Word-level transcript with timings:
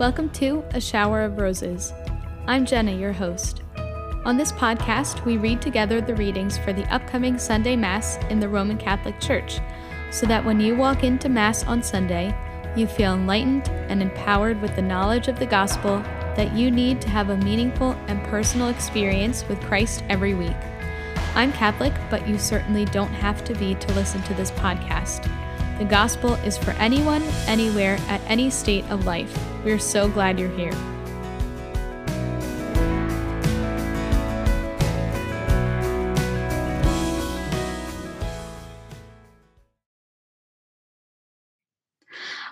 Welcome 0.00 0.30
to 0.30 0.64
A 0.70 0.80
Shower 0.80 1.20
of 1.20 1.36
Roses. 1.36 1.92
I'm 2.46 2.64
Jenna, 2.64 2.92
your 2.92 3.12
host. 3.12 3.60
On 4.24 4.38
this 4.38 4.50
podcast, 4.50 5.22
we 5.26 5.36
read 5.36 5.60
together 5.60 6.00
the 6.00 6.14
readings 6.14 6.56
for 6.56 6.72
the 6.72 6.90
upcoming 6.90 7.38
Sunday 7.38 7.76
Mass 7.76 8.16
in 8.30 8.40
the 8.40 8.48
Roman 8.48 8.78
Catholic 8.78 9.20
Church, 9.20 9.60
so 10.10 10.24
that 10.24 10.42
when 10.42 10.58
you 10.58 10.74
walk 10.74 11.04
into 11.04 11.28
Mass 11.28 11.64
on 11.64 11.82
Sunday, 11.82 12.34
you 12.74 12.86
feel 12.86 13.12
enlightened 13.12 13.68
and 13.90 14.00
empowered 14.00 14.58
with 14.62 14.74
the 14.74 14.80
knowledge 14.80 15.28
of 15.28 15.38
the 15.38 15.44
gospel 15.44 15.98
that 16.34 16.54
you 16.54 16.70
need 16.70 17.02
to 17.02 17.10
have 17.10 17.28
a 17.28 17.36
meaningful 17.36 17.92
and 18.08 18.24
personal 18.24 18.70
experience 18.70 19.46
with 19.48 19.60
Christ 19.60 20.02
every 20.08 20.32
week. 20.32 20.56
I'm 21.34 21.52
Catholic, 21.52 21.92
but 22.08 22.26
you 22.26 22.38
certainly 22.38 22.86
don't 22.86 23.12
have 23.12 23.44
to 23.44 23.54
be 23.56 23.74
to 23.74 23.92
listen 23.92 24.22
to 24.22 24.32
this 24.32 24.50
podcast. 24.52 25.30
The 25.76 25.84
gospel 25.84 26.36
is 26.36 26.56
for 26.56 26.70
anyone, 26.70 27.22
anywhere, 27.46 27.98
at 28.08 28.22
any 28.28 28.48
state 28.48 28.86
of 28.86 29.04
life. 29.04 29.49
We're 29.62 29.78
so 29.78 30.08
glad 30.08 30.40
you're 30.40 30.48
here. 30.48 30.72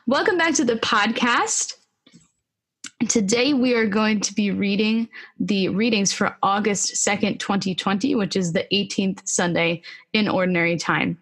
Welcome 0.06 0.36
back 0.36 0.52
to 0.54 0.66
the 0.66 0.74
podcast. 0.74 1.76
Today 3.08 3.54
we 3.54 3.74
are 3.74 3.86
going 3.86 4.20
to 4.20 4.34
be 4.34 4.50
reading 4.50 5.08
the 5.40 5.70
readings 5.70 6.12
for 6.12 6.36
August 6.42 6.92
2nd, 7.06 7.38
2020, 7.38 8.16
which 8.16 8.36
is 8.36 8.52
the 8.52 8.66
18th 8.70 9.26
Sunday 9.26 9.80
in 10.12 10.28
Ordinary 10.28 10.76
Time. 10.76 11.16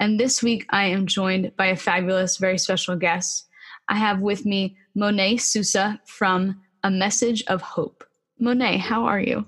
And 0.00 0.20
this 0.20 0.42
week 0.42 0.66
I 0.68 0.84
am 0.84 1.06
joined 1.06 1.56
by 1.56 1.66
a 1.66 1.76
fabulous, 1.76 2.36
very 2.36 2.58
special 2.58 2.94
guest. 2.96 3.46
I 3.88 3.94
have 3.96 4.20
with 4.20 4.44
me 4.44 4.76
Monet 4.94 5.38
Sousa 5.38 6.00
from 6.04 6.60
A 6.82 6.90
Message 6.90 7.44
of 7.46 7.62
Hope. 7.62 8.04
Monet, 8.38 8.78
how 8.78 9.04
are 9.04 9.20
you? 9.20 9.46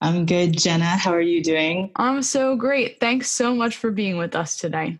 I'm 0.00 0.24
good, 0.24 0.56
Jenna. 0.56 0.84
How 0.84 1.12
are 1.12 1.20
you 1.20 1.42
doing? 1.42 1.90
I'm 1.96 2.22
so 2.22 2.56
great. 2.56 3.00
Thanks 3.00 3.30
so 3.30 3.54
much 3.54 3.76
for 3.76 3.90
being 3.90 4.16
with 4.16 4.34
us 4.34 4.56
today. 4.56 4.98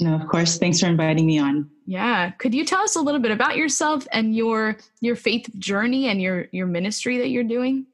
No, 0.00 0.14
of 0.14 0.26
course. 0.28 0.58
Thanks 0.58 0.80
for 0.80 0.86
inviting 0.86 1.26
me 1.26 1.38
on. 1.38 1.70
Yeah. 1.86 2.30
Could 2.32 2.54
you 2.54 2.64
tell 2.64 2.80
us 2.80 2.96
a 2.96 3.00
little 3.00 3.20
bit 3.20 3.30
about 3.30 3.56
yourself 3.56 4.06
and 4.12 4.34
your 4.34 4.76
your 5.00 5.16
faith 5.16 5.48
journey 5.58 6.08
and 6.08 6.20
your 6.20 6.48
your 6.50 6.66
ministry 6.66 7.18
that 7.18 7.28
you're 7.28 7.44
doing? 7.44 7.86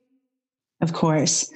Of 0.81 0.93
course. 0.93 1.53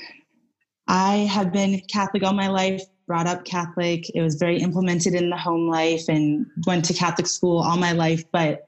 I 0.87 1.17
have 1.17 1.53
been 1.53 1.81
Catholic 1.91 2.23
all 2.23 2.33
my 2.33 2.49
life, 2.49 2.83
brought 3.09 3.27
up 3.27 3.45
Catholic. 3.45 4.09
It 4.15 4.21
was 4.21 4.37
very 4.37 4.59
implemented 4.59 5.15
in 5.15 5.31
the 5.31 5.37
home 5.37 5.69
life 5.69 6.09
and 6.09 6.47
went 6.67 6.85
to 6.85 6.95
Catholic 6.95 7.27
school 7.27 7.59
all 7.59 7.77
my 7.77 7.93
life. 7.93 8.23
But 8.31 8.66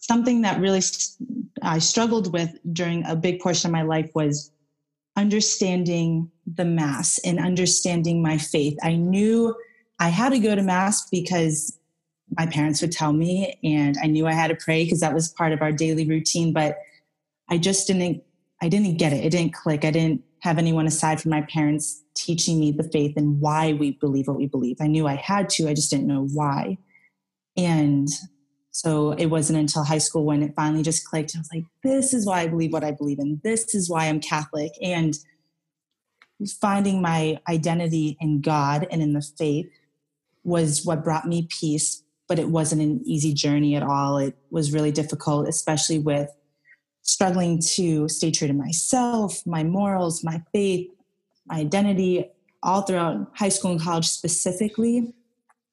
something 0.00 0.42
that 0.42 0.60
really 0.60 0.82
I 1.62 1.78
struggled 1.78 2.32
with 2.32 2.58
during 2.72 3.04
a 3.06 3.14
big 3.14 3.40
portion 3.40 3.68
of 3.68 3.72
my 3.72 3.82
life 3.82 4.10
was 4.14 4.50
understanding 5.16 6.30
the 6.46 6.64
Mass 6.64 7.18
and 7.24 7.38
understanding 7.38 8.22
my 8.22 8.38
faith. 8.38 8.76
I 8.82 8.96
knew 8.96 9.54
I 9.98 10.08
had 10.08 10.30
to 10.30 10.38
go 10.38 10.54
to 10.54 10.62
Mass 10.62 11.08
because 11.10 11.78
my 12.38 12.46
parents 12.46 12.80
would 12.80 12.92
tell 12.92 13.12
me, 13.12 13.58
and 13.62 13.96
I 14.02 14.06
knew 14.06 14.26
I 14.26 14.32
had 14.32 14.48
to 14.48 14.54
pray 14.56 14.84
because 14.84 15.00
that 15.00 15.14
was 15.14 15.28
part 15.32 15.52
of 15.52 15.62
our 15.62 15.72
daily 15.72 16.08
routine. 16.08 16.52
But 16.52 16.78
I 17.48 17.58
just 17.58 17.86
didn't, 17.86 18.22
I 18.62 18.68
didn't 18.68 18.98
get 18.98 19.12
it. 19.12 19.24
It 19.24 19.30
didn't 19.30 19.52
click. 19.52 19.84
I 19.84 19.90
didn't 19.90 20.22
have 20.40 20.56
anyone 20.56 20.86
aside 20.86 21.20
from 21.20 21.32
my 21.32 21.42
parents 21.42 22.02
teaching 22.14 22.58
me 22.58 22.72
the 22.72 22.84
faith 22.84 23.16
and 23.16 23.40
why 23.40 23.74
we 23.74 23.92
believe 23.92 24.28
what 24.28 24.36
we 24.36 24.46
believe. 24.46 24.76
I 24.80 24.86
knew 24.86 25.06
I 25.06 25.16
had 25.16 25.50
to, 25.50 25.68
I 25.68 25.74
just 25.74 25.90
didn't 25.90 26.06
know 26.06 26.26
why. 26.32 26.78
And 27.56 28.08
so 28.70 29.12
it 29.12 29.26
wasn't 29.26 29.58
until 29.58 29.84
high 29.84 29.98
school 29.98 30.24
when 30.24 30.42
it 30.42 30.54
finally 30.54 30.82
just 30.82 31.04
clicked. 31.04 31.34
I 31.34 31.40
was 31.40 31.50
like, 31.52 31.64
this 31.82 32.14
is 32.14 32.26
why 32.26 32.40
I 32.40 32.46
believe 32.46 32.72
what 32.72 32.84
I 32.84 32.92
believe 32.92 33.18
in. 33.18 33.40
This 33.42 33.74
is 33.74 33.90
why 33.90 34.06
I'm 34.06 34.20
Catholic. 34.20 34.72
And 34.80 35.14
finding 36.60 37.02
my 37.02 37.38
identity 37.48 38.16
in 38.20 38.40
God 38.40 38.86
and 38.90 39.02
in 39.02 39.12
the 39.12 39.22
faith 39.22 39.70
was 40.44 40.84
what 40.86 41.04
brought 41.04 41.26
me 41.26 41.48
peace, 41.50 42.02
but 42.28 42.38
it 42.38 42.48
wasn't 42.48 42.80
an 42.80 43.02
easy 43.04 43.34
journey 43.34 43.74
at 43.74 43.82
all. 43.82 44.18
It 44.18 44.36
was 44.50 44.72
really 44.72 44.92
difficult, 44.92 45.48
especially 45.48 45.98
with 45.98 46.30
struggling 47.02 47.60
to 47.60 48.08
stay 48.08 48.30
true 48.30 48.46
to 48.46 48.54
myself, 48.54 49.44
my 49.46 49.64
morals, 49.64 50.22
my 50.22 50.42
faith, 50.52 50.88
my 51.46 51.56
identity, 51.56 52.30
all 52.62 52.82
throughout 52.82 53.30
high 53.34 53.48
school 53.48 53.72
and 53.72 53.80
college 53.80 54.06
specifically, 54.06 55.12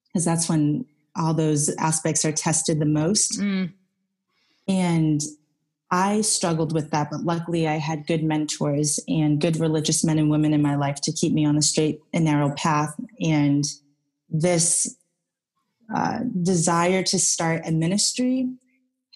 because 0.06 0.24
that's 0.24 0.48
when 0.48 0.84
all 1.16 1.34
those 1.34 1.68
aspects 1.76 2.24
are 2.24 2.32
tested 2.32 2.78
the 2.78 2.86
most. 2.86 3.40
Mm. 3.40 3.72
And 4.68 5.20
I 5.90 6.20
struggled 6.20 6.74
with 6.74 6.90
that, 6.90 7.10
but 7.10 7.22
luckily 7.22 7.66
I 7.66 7.76
had 7.76 8.06
good 8.06 8.22
mentors 8.22 9.00
and 9.08 9.40
good 9.40 9.58
religious 9.58 10.04
men 10.04 10.18
and 10.18 10.30
women 10.30 10.52
in 10.52 10.60
my 10.60 10.76
life 10.76 11.00
to 11.02 11.12
keep 11.12 11.32
me 11.32 11.46
on 11.46 11.56
the 11.56 11.62
straight 11.62 12.00
and 12.12 12.26
narrow 12.26 12.52
path. 12.54 12.94
And 13.20 13.64
this 14.28 14.96
uh, 15.94 16.20
desire 16.42 17.02
to 17.04 17.18
start 17.18 17.62
a 17.66 17.72
ministry 17.72 18.50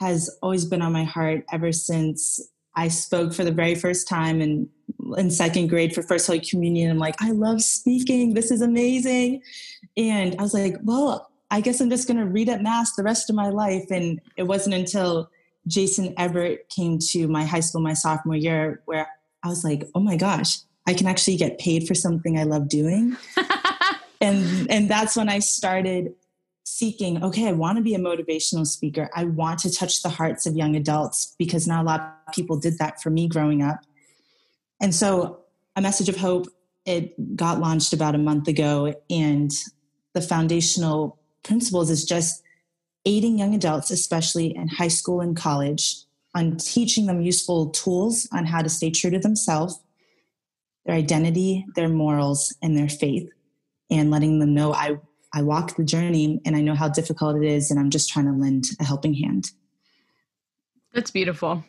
has 0.01 0.35
always 0.43 0.65
been 0.65 0.81
on 0.81 0.93
my 0.93 1.05
heart 1.05 1.45
ever 1.53 1.73
since 1.73 2.41
I 2.75 2.89
spoke 2.89 3.35
for 3.35 3.45
the 3.45 3.53
very 3.53 3.75
first 3.75 4.09
time 4.09 4.41
in, 4.41 4.69
in 5.19 5.31
second 5.31 5.69
grade 5.69 5.95
for 5.95 6.03
First 6.03 6.27
Holy 6.27 6.41
Communion. 6.41 6.91
I'm 6.91 6.99
like, 6.99 7.21
I 7.21 7.33
love 7.33 7.63
speaking. 7.63 8.33
This 8.33 8.51
is 8.51 8.63
amazing. 8.63 9.43
And 9.99 10.35
I 10.39 10.43
was 10.43 10.55
like, 10.55 10.77
well, 10.83 11.31
I 11.53 11.61
guess 11.61 11.81
I'm 11.81 11.91
just 11.91 12.09
going 12.09 12.17
to 12.17 12.25
read 12.25 12.49
at 12.49 12.63
Mass 12.63 12.95
the 12.95 13.03
rest 13.03 13.29
of 13.29 13.37
my 13.37 13.51
life. 13.51 13.91
And 13.91 14.23
it 14.39 14.45
wasn't 14.45 14.75
until 14.75 15.31
Jason 15.67 16.15
Evert 16.17 16.71
came 16.71 16.99
to 17.11 17.29
my 17.29 17.45
high 17.45 17.61
school 17.61 17.83
my 17.83 17.93
sophomore 17.93 18.35
year 18.35 18.81
where 18.87 19.07
I 19.45 19.49
was 19.49 19.63
like, 19.63 19.87
oh 19.95 20.01
my 20.01 20.17
gosh, 20.17 20.61
I 20.89 20.95
can 20.95 21.07
actually 21.07 21.37
get 21.37 21.59
paid 21.59 21.87
for 21.87 21.95
something 21.95 22.39
I 22.39 22.45
love 22.45 22.69
doing. 22.69 23.19
and 24.21 24.71
and 24.71 24.89
that's 24.89 25.15
when 25.15 25.29
I 25.29 25.41
started 25.41 26.15
seeking 26.65 27.23
okay 27.25 27.49
i 27.49 27.53
want 27.53 27.77
to 27.77 27.83
be 27.83 27.93
a 27.93 27.99
motivational 27.99 28.65
speaker 28.65 29.11
i 29.17 29.25
want 29.25 29.59
to 29.59 29.71
touch 29.71 30.01
the 30.03 30.09
hearts 30.09 30.47
of 30.47 30.55
young 30.55 30.77
adults 30.77 31.35
because 31.37 31.67
not 31.67 31.83
a 31.83 31.87
lot 31.87 32.01
of 32.01 32.33
people 32.33 32.57
did 32.57 32.79
that 32.79 33.03
for 33.03 33.11
me 33.11 33.27
growing 33.27 33.63
up 33.63 33.81
and 34.81 34.95
so 34.95 35.41
a 35.75 35.83
message 35.83 36.09
of 36.09 36.17
hope 36.17 36.47
it 36.87 37.37
got 37.37 37.59
launched 37.59 37.93
about 37.93 38.15
a 38.15 38.19
month 38.19 38.47
ago 38.47 38.95
and 39.11 39.51
the 40.13 40.21
foundational 40.21 41.19
principles 41.43 41.91
is 41.91 42.05
just 42.05 42.43
aiding 43.05 43.39
young 43.39 43.55
adults 43.55 43.91
especially 43.91 44.55
in 44.55 44.69
high 44.69 44.89
school 44.89 45.21
and 45.21 45.37
college 45.37 45.97
on 46.35 46.57
teaching 46.57 47.07
them 47.07 47.21
useful 47.21 47.71
tools 47.71 48.29
on 48.33 48.47
how 48.47 48.63
to 48.63 48.69
stay 48.69 48.91
true 48.91 49.11
to 49.11 49.19
themselves 49.19 49.81
their 50.87 50.97
identity 50.97 51.67
their 51.75 51.89
morals 51.89 52.55
and 52.63 52.77
their 52.77 52.89
faith 52.89 53.29
and 53.91 54.11
letting 54.11 54.39
them 54.39 54.55
know 54.55 54.73
i 54.73 54.97
I 55.33 55.43
walk 55.43 55.77
the 55.77 55.85
journey 55.85 56.41
and 56.45 56.55
I 56.55 56.61
know 56.61 56.75
how 56.75 56.89
difficult 56.89 57.37
it 57.37 57.45
is, 57.45 57.71
and 57.71 57.81
I'm 57.81 57.91
just 57.91 58.11
trying 58.11 58.27
to 58.27 58.33
lend 58.33 58.67
a 58.81 58.85
helping 58.85 59.15
hand. 59.15 59.51
That's 60.93 61.11
beautiful. 61.11 61.65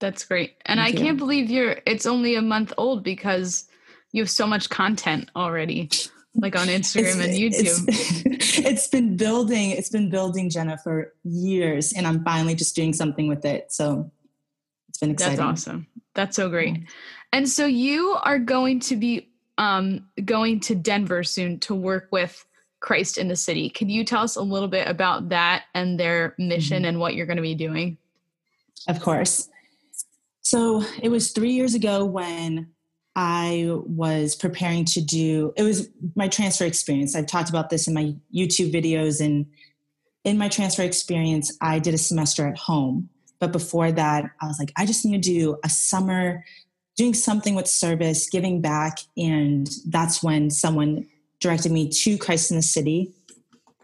That's 0.00 0.24
great. 0.24 0.56
And 0.66 0.80
Thank 0.80 0.96
I 0.96 0.98
you. 0.98 1.04
can't 1.06 1.18
believe 1.18 1.50
you're 1.50 1.78
it's 1.86 2.06
only 2.06 2.34
a 2.34 2.42
month 2.42 2.72
old 2.76 3.04
because 3.04 3.68
you 4.12 4.22
have 4.22 4.30
so 4.30 4.46
much 4.46 4.68
content 4.68 5.30
already 5.36 5.90
like 6.34 6.56
on 6.56 6.68
Instagram 6.68 7.24
and 7.24 7.34
YouTube. 7.34 7.84
It's, 7.88 8.58
it's 8.58 8.88
been 8.88 9.16
building, 9.16 9.70
it's 9.70 9.88
been 9.88 10.10
building 10.10 10.50
Jenna 10.50 10.78
for 10.78 11.12
years 11.24 11.92
and 11.92 12.06
I'm 12.06 12.24
finally 12.24 12.54
just 12.54 12.76
doing 12.76 12.92
something 12.92 13.28
with 13.28 13.44
it. 13.44 13.72
So 13.72 14.10
it's 14.88 14.98
been 14.98 15.10
exciting. 15.10 15.36
That's 15.36 15.48
awesome. 15.48 15.86
That's 16.14 16.36
so 16.36 16.48
great. 16.48 16.84
And 17.32 17.48
so 17.48 17.66
you 17.66 18.16
are 18.22 18.38
going 18.38 18.80
to 18.80 18.96
be 18.96 19.28
um, 19.58 20.06
going 20.24 20.60
to 20.60 20.74
Denver 20.74 21.24
soon 21.24 21.58
to 21.60 21.74
work 21.74 22.08
with 22.10 22.44
Christ 22.80 23.18
in 23.18 23.28
the 23.28 23.36
City. 23.36 23.68
Can 23.68 23.90
you 23.90 24.04
tell 24.04 24.22
us 24.22 24.36
a 24.36 24.42
little 24.42 24.68
bit 24.68 24.88
about 24.88 25.28
that 25.30 25.64
and 25.74 25.98
their 25.98 26.34
mission 26.38 26.78
mm-hmm. 26.78 26.86
and 26.86 27.00
what 27.00 27.14
you're 27.14 27.26
going 27.26 27.36
to 27.36 27.42
be 27.42 27.54
doing? 27.54 27.98
Of 28.86 29.00
course. 29.00 29.48
So 30.42 30.82
it 31.02 31.08
was 31.08 31.32
three 31.32 31.52
years 31.52 31.74
ago 31.74 32.04
when 32.04 32.68
I 33.20 33.66
was 33.68 34.36
preparing 34.36 34.84
to 34.84 35.00
do 35.00 35.52
it 35.56 35.64
was 35.64 35.88
my 36.14 36.28
transfer 36.28 36.64
experience. 36.64 37.16
I've 37.16 37.26
talked 37.26 37.50
about 37.50 37.68
this 37.68 37.88
in 37.88 37.92
my 37.92 38.14
YouTube 38.32 38.72
videos 38.72 39.20
and 39.20 39.46
in 40.22 40.38
my 40.38 40.48
transfer 40.48 40.82
experience, 40.82 41.56
I 41.60 41.80
did 41.80 41.94
a 41.94 41.98
semester 41.98 42.46
at 42.46 42.56
home. 42.56 43.08
But 43.40 43.50
before 43.50 43.90
that, 43.90 44.30
I 44.40 44.46
was 44.46 44.60
like, 44.60 44.72
I 44.76 44.86
just 44.86 45.04
need 45.04 45.20
to 45.20 45.30
do 45.30 45.58
a 45.64 45.68
summer 45.68 46.44
doing 46.96 47.12
something 47.12 47.56
with 47.56 47.66
service, 47.66 48.28
giving 48.30 48.60
back. 48.60 48.98
And 49.16 49.68
that's 49.86 50.22
when 50.22 50.50
someone 50.50 51.08
directed 51.40 51.72
me 51.72 51.88
to 51.88 52.18
Christ 52.18 52.52
in 52.52 52.56
the 52.56 52.62
City, 52.62 53.12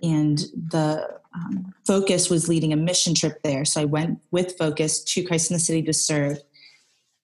and 0.00 0.38
the 0.54 1.08
um, 1.34 1.75
focus 1.84 2.31
was 2.31 2.48
leading 2.48 2.72
a 2.72 2.76
mission 2.76 3.14
trip 3.14 3.42
there. 3.42 3.64
So 3.64 3.81
I 3.81 3.84
went 3.84 4.20
with 4.31 4.56
focus 4.56 5.02
to 5.04 5.25
Christ 5.25 5.50
in 5.50 5.54
the 5.54 5.60
City 5.60 5.82
to 5.82 5.92
serve. 5.92 6.38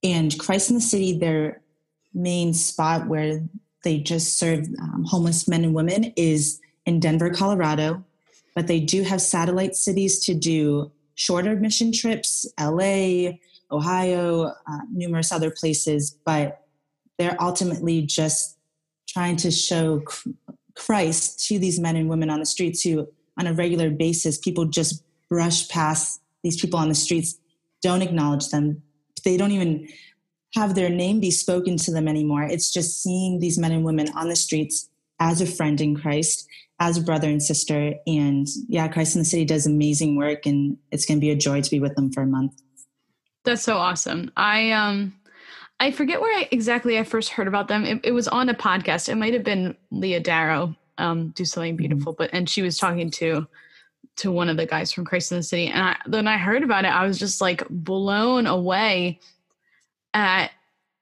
And 0.02 0.36
Christ 0.40 0.70
in 0.70 0.76
the 0.76 0.82
City, 0.82 1.16
their 1.16 1.60
main 2.14 2.54
spot 2.54 3.06
where 3.08 3.42
they 3.84 3.98
just 3.98 4.38
serve 4.38 4.66
um, 4.80 5.04
homeless 5.04 5.48
men 5.48 5.64
and 5.64 5.74
women 5.74 6.12
is 6.16 6.60
in 6.86 7.00
Denver, 7.00 7.30
Colorado. 7.30 8.04
But 8.54 8.66
they 8.66 8.80
do 8.80 9.02
have 9.02 9.22
satellite 9.22 9.76
cities 9.76 10.24
to 10.26 10.34
do 10.34 10.90
shorter 11.14 11.56
mission 11.56 11.92
trips, 11.92 12.46
LA, 12.58 13.32
Ohio, 13.70 14.46
uh, 14.46 14.78
numerous 14.92 15.30
other 15.30 15.50
places, 15.50 16.16
but 16.24 16.64
they're 17.18 17.40
ultimately 17.40 18.02
just 18.02 18.56
trying 19.08 19.36
to 19.36 19.50
show 19.50 20.02
Christ 20.74 21.46
to 21.48 21.58
these 21.58 21.78
men 21.78 21.96
and 21.96 22.08
women 22.08 22.30
on 22.30 22.40
the 22.40 22.46
streets 22.46 22.82
who, 22.82 23.06
on 23.38 23.46
a 23.46 23.52
regular 23.52 23.90
basis, 23.90 24.38
people 24.38 24.64
just 24.64 25.04
brush 25.28 25.68
past 25.68 26.20
these 26.42 26.60
people 26.60 26.78
on 26.78 26.88
the 26.88 26.94
streets, 26.94 27.38
don't 27.82 28.02
acknowledge 28.02 28.48
them. 28.48 28.82
They 29.24 29.36
don't 29.36 29.52
even 29.52 29.88
have 30.54 30.74
their 30.74 30.90
name 30.90 31.20
be 31.20 31.30
spoken 31.30 31.76
to 31.76 31.92
them 31.92 32.08
anymore. 32.08 32.42
It's 32.42 32.72
just 32.72 33.02
seeing 33.02 33.38
these 33.38 33.58
men 33.58 33.72
and 33.72 33.84
women 33.84 34.08
on 34.14 34.28
the 34.28 34.36
streets 34.36 34.88
as 35.20 35.40
a 35.40 35.46
friend 35.46 35.80
in 35.80 35.96
Christ, 35.96 36.46
as 36.80 36.96
a 36.96 37.02
brother 37.02 37.28
and 37.28 37.42
sister. 37.42 37.94
And 38.06 38.48
yeah, 38.68 38.88
Christ 38.88 39.14
in 39.14 39.20
the 39.20 39.26
City 39.26 39.44
does 39.44 39.66
amazing 39.66 40.16
work, 40.16 40.46
and 40.46 40.76
it's 40.90 41.06
going 41.06 41.18
to 41.18 41.20
be 41.20 41.30
a 41.30 41.36
joy 41.36 41.60
to 41.60 41.70
be 41.70 41.78
with 41.78 41.94
them 41.94 42.10
for 42.10 42.22
a 42.22 42.26
month. 42.26 42.60
That's 43.44 43.62
so 43.62 43.76
awesome. 43.76 44.30
I 44.36 44.72
um 44.72 45.14
I 45.78 45.92
forget 45.92 46.20
where 46.20 46.36
I, 46.38 46.48
exactly 46.50 46.98
I 46.98 47.04
first 47.04 47.30
heard 47.30 47.48
about 47.48 47.68
them. 47.68 47.86
It, 47.86 48.00
it, 48.04 48.12
was 48.12 48.28
on 48.28 48.50
a 48.50 48.54
podcast. 48.54 49.08
It 49.08 49.14
might 49.14 49.32
have 49.32 49.44
been 49.44 49.74
Leah 49.90 50.20
Darrow, 50.20 50.76
um, 50.98 51.28
do 51.30 51.46
something 51.46 51.72
mm-hmm. 51.72 51.78
beautiful, 51.78 52.12
but 52.12 52.28
and 52.34 52.48
she 52.48 52.60
was 52.60 52.76
talking 52.76 53.10
to 53.12 53.46
to 54.16 54.30
one 54.30 54.50
of 54.50 54.58
the 54.58 54.66
guys 54.66 54.92
from 54.92 55.06
Christ 55.06 55.32
in 55.32 55.38
the 55.38 55.42
City, 55.42 55.68
and 55.68 55.82
I, 55.82 55.96
then 56.06 56.26
I 56.26 56.36
heard 56.36 56.62
about 56.62 56.84
it. 56.84 56.88
I 56.88 57.06
was 57.06 57.18
just 57.18 57.40
like 57.40 57.66
blown 57.70 58.46
away 58.46 59.20
at 60.14 60.50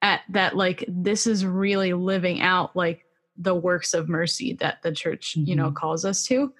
at 0.02 0.20
that. 0.30 0.56
Like 0.56 0.84
this 0.88 1.26
is 1.26 1.44
really 1.44 1.92
living 1.92 2.40
out 2.40 2.74
like 2.76 3.04
the 3.36 3.54
works 3.54 3.94
of 3.94 4.08
mercy 4.08 4.54
that 4.54 4.82
the 4.82 4.92
church, 4.92 5.34
mm-hmm. 5.36 5.48
you 5.48 5.56
know, 5.56 5.66
mm-hmm. 5.66 5.74
calls 5.74 6.04
us 6.04 6.26
to. 6.26 6.52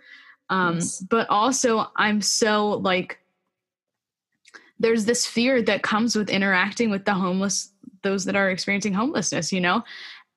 Um, 0.51 0.77
yes. 0.77 1.01
But 1.01 1.29
also, 1.29 1.89
I'm 1.97 2.21
so 2.23 2.69
like 2.69 3.19
there's 4.81 5.05
this 5.05 5.27
fear 5.27 5.61
that 5.63 5.83
comes 5.83 6.15
with 6.15 6.31
interacting 6.31 6.91
with 6.91 7.05
the 7.05 7.15
homeless 7.15 7.73
those 8.03 8.25
that 8.25 8.37
are 8.37 8.51
experiencing 8.51 8.93
homelessness 8.93 9.53
you 9.53 9.61
know 9.61 9.83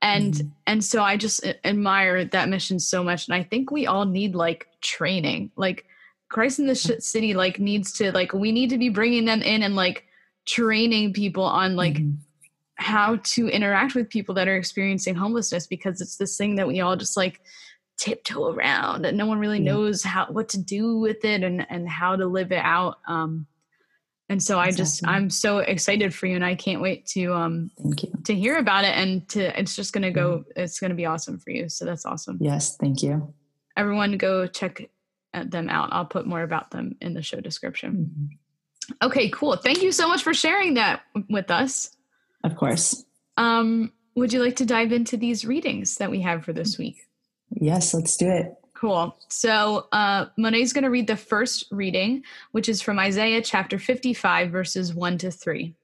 and 0.02 0.34
mm-hmm. 0.34 0.48
and 0.68 0.84
so 0.84 1.04
i 1.04 1.16
just 1.16 1.46
admire 1.63 2.25
that 2.25 2.50
mission 2.50 2.80
so 2.80 3.04
much 3.04 3.28
and 3.28 3.36
i 3.36 3.44
think 3.44 3.72
we 3.72 3.86
all 3.86 4.06
need 4.06 4.36
like 4.36 4.68
training 4.81 5.52
like 5.56 5.86
christ 6.30 6.60
in 6.60 6.66
the 6.66 6.75
city 7.00 7.34
like 7.34 7.60
needs 7.60 7.92
to 7.94 8.12
like 8.12 8.34
we 8.34 8.52
need 8.52 8.69
to 8.69 8.78
be 8.78 8.90
bringing 8.90 9.25
them 9.25 9.42
in 9.42 9.63
and 9.63 9.75
like 9.75 10.06
training 10.46 11.14
people 11.14 11.44
on 11.44 11.76
like 11.76 11.96
mm-hmm. 11.96 12.16
how 12.76 13.18
to 13.24 13.48
interact 13.48 13.96
with 13.96 14.10
people 14.10 14.36
that 14.36 14.48
are 14.48 14.56
experiencing 14.56 15.16
homelessness 15.16 15.68
because 15.68 16.02
it's 16.02 16.18
this 16.18 16.38
thing 16.38 16.56
that 16.56 16.68
we 16.68 16.82
all 16.82 16.96
just 16.96 17.16
like 17.16 17.42
tiptoe 17.98 18.52
around 18.52 19.06
and 19.06 19.16
no 19.16 19.28
one 19.28 19.38
really 19.38 19.60
yeah. 19.60 19.72
knows 19.72 20.04
how 20.04 20.26
what 20.28 20.50
to 20.50 20.60
do 20.60 20.98
with 20.98 21.24
it 21.24 21.44
and 21.44 21.66
and 21.70 21.88
how 21.88 22.16
to 22.16 22.26
live 22.26 22.52
it 22.52 22.64
out 22.64 22.96
um 23.08 23.46
and 24.28 24.42
so 24.42 24.60
exactly. 24.60 24.74
i 24.74 24.76
just 24.76 25.08
i'm 25.08 25.30
so 25.30 25.60
excited 25.60 26.12
for 26.12 26.26
you 26.26 26.36
and 26.36 26.44
i 26.44 26.56
can't 26.56 26.82
wait 26.82 27.06
to 27.06 27.32
um 27.32 27.70
thank 27.84 28.02
you 28.02 28.12
to 28.26 28.34
hear 28.34 28.58
about 28.58 28.84
it 28.86 28.98
and 28.98 29.30
to 29.30 29.60
it's 29.60 29.76
just 29.76 29.94
gonna 29.94 30.10
go 30.10 30.40
mm-hmm. 30.40 30.62
it's 30.62 30.80
gonna 30.80 30.96
be 30.96 31.06
awesome 31.06 31.38
for 31.38 31.52
you 31.52 31.70
so 31.70 31.86
that's 31.86 32.06
awesome 32.06 32.40
yes 32.42 32.76
thank 32.78 33.04
you 33.04 33.32
everyone 33.78 34.18
go 34.18 34.48
check 34.48 34.90
them 35.46 35.70
out 35.70 35.90
i'll 35.92 36.06
put 36.06 36.26
more 36.26 36.42
about 36.42 36.72
them 36.72 36.96
in 37.02 37.14
the 37.14 37.22
show 37.22 37.40
description 37.40 37.92
mm-hmm. 37.92 38.36
Okay 39.02 39.30
cool 39.30 39.56
thank 39.56 39.82
you 39.82 39.92
so 39.92 40.08
much 40.08 40.24
for 40.24 40.34
sharing 40.34 40.74
that 40.76 41.02
with 41.30 41.50
us 41.52 41.92
of 42.44 42.56
course 42.56 43.06
um 43.38 43.92
would 44.16 44.34
you 44.34 44.44
like 44.44 44.56
to 44.56 44.66
dive 44.66 44.92
into 44.92 45.18
these 45.18 45.46
readings 45.46 45.98
that 45.98 46.12
we 46.12 46.22
have 46.22 46.44
for 46.44 46.54
this 46.54 46.78
week 46.78 47.08
yes 47.60 47.94
let's 47.94 48.18
do 48.18 48.30
it 48.30 48.56
Cool. 48.82 49.16
So 49.28 49.86
uh, 49.92 50.26
Monet's 50.40 50.74
going 50.74 50.86
to 50.86 50.90
read 50.90 51.06
the 51.06 51.16
first 51.16 51.66
reading, 51.70 52.24
which 52.52 52.68
is 52.68 52.82
from 52.82 52.98
Isaiah 52.98 53.44
chapter 53.44 53.78
55, 53.78 54.50
verses 54.50 54.92
1 54.96 55.20
to 55.20 55.30
3. 55.30 55.76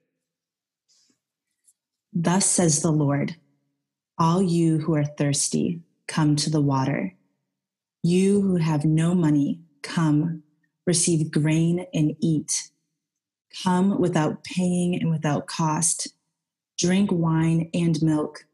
Thus 2.11 2.47
says 2.47 2.81
the 2.81 2.89
Lord 2.89 3.35
All 4.17 4.41
you 4.41 4.79
who 4.79 4.95
are 4.95 5.05
thirsty, 5.05 5.81
come 6.07 6.35
to 6.37 6.49
the 6.49 6.59
water. 6.59 7.13
You 8.01 8.41
who 8.41 8.55
have 8.55 8.83
no 8.83 9.13
money, 9.13 9.59
come, 9.83 10.41
receive 10.87 11.29
grain 11.29 11.85
and 11.93 12.15
eat. 12.19 12.71
Come 13.63 13.99
without 13.99 14.43
paying 14.43 14.95
and 14.95 15.09
without 15.09 15.47
cost. 15.47 16.09
Drink 16.77 17.11
wine 17.11 17.69
and 17.73 18.01
milk. 18.01 18.45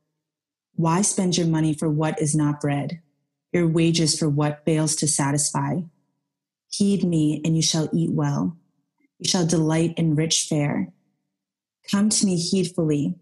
Why 0.75 1.01
spend 1.01 1.37
your 1.37 1.47
money 1.47 1.73
for 1.73 1.89
what 1.89 2.21
is 2.21 2.35
not 2.35 2.61
bread? 2.61 3.01
your 3.53 3.67
wages 3.67 4.17
for 4.17 4.27
what 4.27 4.65
fails 4.65 4.95
to 4.97 5.07
satisfy. 5.07 5.81
Heed 6.69 7.03
me, 7.03 7.39
and 7.45 7.55
you 7.55 7.61
shall 7.61 7.87
eat 7.93 8.11
well. 8.11 8.57
You 9.19 9.29
shall 9.29 9.45
delight 9.45 9.93
in 9.95 10.15
rich 10.15 10.47
fare. 10.49 10.91
Come 11.89 12.09
to 12.09 12.25
me 12.25 12.35
heedfully. 12.35 13.15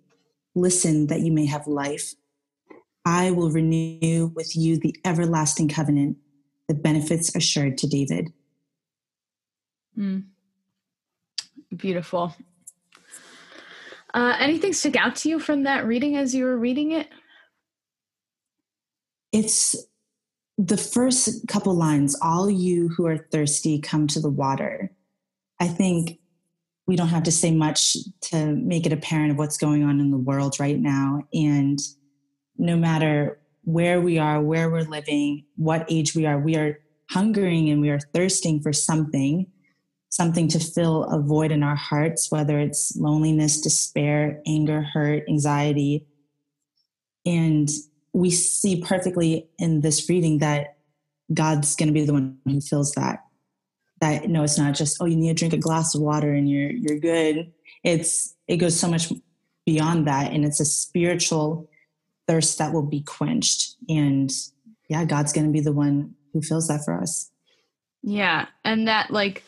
Listen 0.56 1.08
that 1.08 1.20
you 1.20 1.32
may 1.32 1.46
have 1.46 1.68
life. 1.68 2.14
I 3.04 3.32
will 3.32 3.52
renew 3.52 4.32
with 4.34 4.56
you 4.56 4.80
the 4.80 4.96
everlasting 5.04 5.68
covenant, 5.68 6.18
the 6.68 6.74
benefits 6.74 7.36
assured 7.36 7.78
to 7.80 7.88
David. 7.88 8.32
Mm. 9.98 10.26
Beautiful. 11.76 12.36
Uh, 14.14 14.36
anything 14.40 14.74
stick 14.74 14.96
out 14.96 15.16
to 15.18 15.30
you 15.30 15.40
from 15.40 15.64
that 15.64 15.86
reading 15.86 16.18
as 16.18 16.36
you 16.36 16.44
were 16.44 16.58
reading 16.58 16.92
it? 16.92 17.08
It's 19.32 19.76
the 20.58 20.78
first 20.78 21.48
couple 21.48 21.74
lines, 21.74 22.16
all 22.22 22.50
you 22.50 22.90
who 22.90 23.08
are 23.08 23.18
thirsty, 23.18 23.80
come 23.80 24.08
to 24.08 24.20
the 24.20 24.30
water. 24.30 24.92
I 25.60 25.68
think 25.68 26.20
we 26.88 26.96
don't 26.96 27.08
have 27.08 27.24
to 27.24 27.32
say 27.32 27.52
much 27.52 27.96
to 28.22 28.48
make 28.48 28.86
it 28.86 28.92
apparent 28.92 29.32
of 29.32 29.38
what's 29.38 29.58
going 29.58 29.84
on 29.84 30.00
in 30.00 30.12
the 30.12 30.18
world 30.18 30.60
right 30.60 30.78
now. 30.78 31.24
And 31.34 31.80
no 32.58 32.76
matter 32.76 33.40
where 33.64 34.02
we 34.02 34.18
are, 34.18 34.42
where 34.42 34.70
we're 34.70 34.82
living, 34.82 35.46
what 35.56 35.86
age 35.90 36.16
we 36.16 36.26
are, 36.26 36.38
we 36.38 36.58
are 36.58 36.80
hungering 37.10 37.70
and 37.70 37.82
we 37.82 37.90
are 37.90 38.00
thirsting 38.00 38.62
for 38.62 38.74
something, 38.74 39.48
something 40.12 40.50
to 40.50 40.60
fill 40.60 41.06
a 41.06 41.20
void 41.20 41.52
in 41.52 41.64
our 41.64 41.76
hearts, 41.76 42.30
whether 42.30 42.60
it's 42.60 42.96
loneliness, 42.98 43.60
despair, 43.60 44.42
anger, 44.46 44.82
hurt, 44.82 45.24
anxiety. 45.28 46.06
And 47.26 47.70
we 48.14 48.30
see 48.30 48.82
perfectly 48.82 49.48
in 49.58 49.80
this 49.80 50.10
reading 50.10 50.40
that 50.40 50.76
God's 51.34 51.78
going 51.78 51.88
to 51.88 51.94
be 51.94 52.06
the 52.06 52.14
one 52.14 52.38
who 52.46 52.60
fills 52.60 52.92
that. 52.94 53.24
That 54.02 54.28
no, 54.28 54.44
it's 54.44 54.58
not 54.58 54.76
just 54.76 54.98
oh, 55.00 55.06
you 55.06 55.16
need 55.16 55.30
to 55.30 55.34
drink 55.34 55.54
a 55.54 55.58
glass 55.58 55.96
of 55.96 56.02
water 56.02 56.34
and 56.34 56.50
you're 56.50 56.72
you're 56.72 57.00
good. 57.00 57.54
It's 57.84 58.36
it 58.48 58.58
goes 58.58 58.78
so 58.78 58.90
much 58.90 59.14
beyond 59.66 60.08
that, 60.08 60.34
and 60.34 60.44
it's 60.44 60.60
a 60.60 60.66
spiritual 60.66 61.70
thirst 62.28 62.58
that 62.58 62.74
will 62.74 62.86
be 62.86 63.02
quenched. 63.02 63.76
And 63.88 64.30
yeah, 64.90 65.06
God's 65.06 65.32
going 65.32 65.46
to 65.46 65.54
be 65.54 65.62
the 65.62 65.72
one 65.72 66.16
who 66.34 66.42
fills 66.42 66.68
that 66.68 66.84
for 66.84 67.00
us. 67.00 67.32
Yeah, 68.02 68.48
and 68.66 68.88
that 68.88 69.12
like 69.12 69.44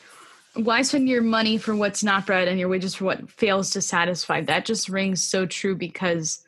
why 0.56 0.82
spend 0.84 1.10
your 1.10 1.22
money 1.22 1.58
for 1.58 1.76
what's 1.76 2.04
not 2.04 2.26
bread 2.26 2.48
and 2.48 2.60
your 2.60 2.70
wages 2.70 2.96
for 2.96 3.06
what 3.06 3.30
fails 3.30 3.72
to 3.72 3.82
satisfy? 3.82 4.42
That 4.42 4.66
just 4.66 4.90
rings 4.90 5.22
so 5.24 5.46
true 5.46 5.76
because 5.76 6.44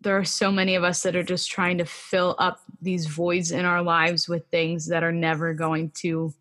there 0.00 0.16
are 0.16 0.24
so 0.24 0.50
many 0.50 0.74
of 0.74 0.84
us 0.84 1.02
that 1.02 1.16
are 1.16 1.22
just 1.22 1.50
trying 1.50 1.78
to 1.78 1.84
fill 1.84 2.34
up 2.38 2.60
these 2.80 3.06
voids 3.06 3.50
in 3.50 3.64
our 3.64 3.82
lives 3.82 4.28
with 4.28 4.46
things 4.48 4.86
that 4.88 5.02
are 5.02 5.12
never 5.12 5.54
going 5.54 5.90
to 5.90 6.32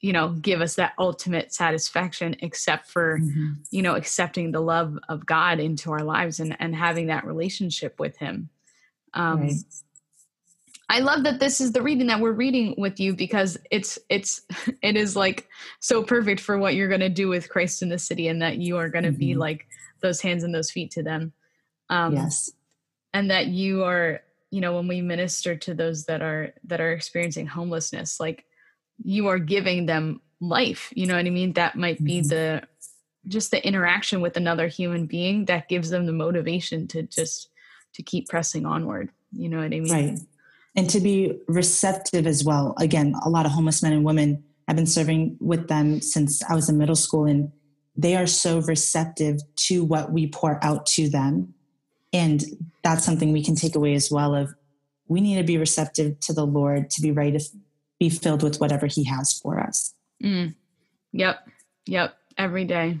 you 0.00 0.12
know 0.12 0.30
give 0.32 0.60
us 0.60 0.74
that 0.74 0.92
ultimate 0.98 1.54
satisfaction 1.54 2.36
except 2.40 2.90
for 2.90 3.18
mm-hmm. 3.18 3.52
you 3.70 3.80
know 3.80 3.94
accepting 3.94 4.50
the 4.50 4.60
love 4.60 4.98
of 5.08 5.24
god 5.24 5.60
into 5.60 5.92
our 5.92 6.02
lives 6.02 6.40
and 6.40 6.54
and 6.60 6.74
having 6.74 7.06
that 7.06 7.24
relationship 7.24 7.98
with 7.98 8.16
him 8.18 8.50
um 9.14 9.40
right. 9.42 9.54
I 10.88 11.00
love 11.00 11.24
that 11.24 11.40
this 11.40 11.60
is 11.60 11.72
the 11.72 11.82
reading 11.82 12.06
that 12.06 12.20
we're 12.20 12.32
reading 12.32 12.74
with 12.78 13.00
you 13.00 13.14
because 13.14 13.56
it's 13.70 13.98
it's 14.08 14.42
it 14.82 14.96
is 14.96 15.16
like 15.16 15.48
so 15.80 16.02
perfect 16.02 16.40
for 16.40 16.58
what 16.58 16.74
you're 16.74 16.88
going 16.88 17.00
to 17.00 17.08
do 17.08 17.28
with 17.28 17.48
christ 17.48 17.82
in 17.82 17.88
the 17.88 17.98
city 17.98 18.28
and 18.28 18.42
that 18.42 18.58
you 18.58 18.76
are 18.76 18.88
going 18.88 19.04
to 19.04 19.10
mm-hmm. 19.10 19.18
be 19.18 19.34
like 19.34 19.66
those 20.04 20.20
hands 20.20 20.44
and 20.44 20.54
those 20.54 20.70
feet 20.70 20.92
to 20.92 21.02
them. 21.02 21.32
Um 21.90 22.14
yes. 22.14 22.50
and 23.12 23.30
that 23.30 23.48
you 23.48 23.82
are 23.82 24.20
you 24.50 24.60
know 24.60 24.76
when 24.76 24.86
we 24.86 25.00
minister 25.00 25.56
to 25.56 25.74
those 25.74 26.04
that 26.04 26.22
are 26.22 26.52
that 26.64 26.80
are 26.80 26.92
experiencing 26.92 27.46
homelessness 27.46 28.20
like 28.20 28.44
you 29.02 29.26
are 29.26 29.38
giving 29.38 29.86
them 29.86 30.20
life 30.40 30.92
you 30.94 31.06
know 31.06 31.16
what 31.16 31.26
i 31.26 31.30
mean? 31.30 31.52
That 31.54 31.76
might 31.76 32.02
be 32.02 32.20
mm-hmm. 32.20 32.28
the 32.28 32.62
just 33.26 33.50
the 33.50 33.66
interaction 33.66 34.20
with 34.20 34.36
another 34.36 34.68
human 34.68 35.06
being 35.06 35.46
that 35.46 35.68
gives 35.68 35.90
them 35.90 36.06
the 36.06 36.12
motivation 36.12 36.86
to 36.88 37.02
just 37.02 37.48
to 37.94 38.02
keep 38.02 38.28
pressing 38.28 38.64
onward 38.66 39.10
you 39.32 39.48
know 39.48 39.58
what 39.58 39.66
i 39.66 39.80
mean? 39.80 39.92
Right 39.92 40.18
and 40.76 40.90
to 40.90 41.00
be 41.00 41.38
receptive 41.48 42.26
as 42.26 42.44
well 42.44 42.74
again 42.78 43.14
a 43.24 43.28
lot 43.28 43.46
of 43.46 43.52
homeless 43.52 43.82
men 43.82 43.92
and 43.92 44.04
women 44.04 44.42
i've 44.68 44.76
been 44.76 44.86
serving 44.86 45.36
with 45.40 45.68
them 45.68 46.00
since 46.00 46.42
i 46.44 46.54
was 46.54 46.68
in 46.68 46.78
middle 46.78 46.96
school 46.96 47.24
and 47.24 47.50
they 47.96 48.16
are 48.16 48.26
so 48.26 48.60
receptive 48.62 49.40
to 49.54 49.84
what 49.84 50.10
we 50.10 50.26
pour 50.26 50.62
out 50.64 50.84
to 50.86 51.08
them 51.08 51.54
and 52.12 52.44
that's 52.82 53.04
something 53.04 53.32
we 53.32 53.44
can 53.44 53.54
take 53.54 53.74
away 53.76 53.94
as 53.94 54.10
well 54.10 54.34
of 54.34 54.54
we 55.06 55.20
need 55.20 55.36
to 55.36 55.44
be 55.44 55.58
receptive 55.58 56.18
to 56.20 56.32
the 56.32 56.46
lord 56.46 56.90
to 56.90 57.00
be 57.00 57.12
ready 57.12 57.38
to 57.38 57.44
be 57.98 58.08
filled 58.08 58.42
with 58.42 58.60
whatever 58.60 58.86
he 58.86 59.04
has 59.04 59.32
for 59.32 59.60
us 59.60 59.94
mm. 60.22 60.52
Yep. 61.14 61.48
Yep. 61.86 62.16
Every 62.36 62.64
day. 62.64 63.00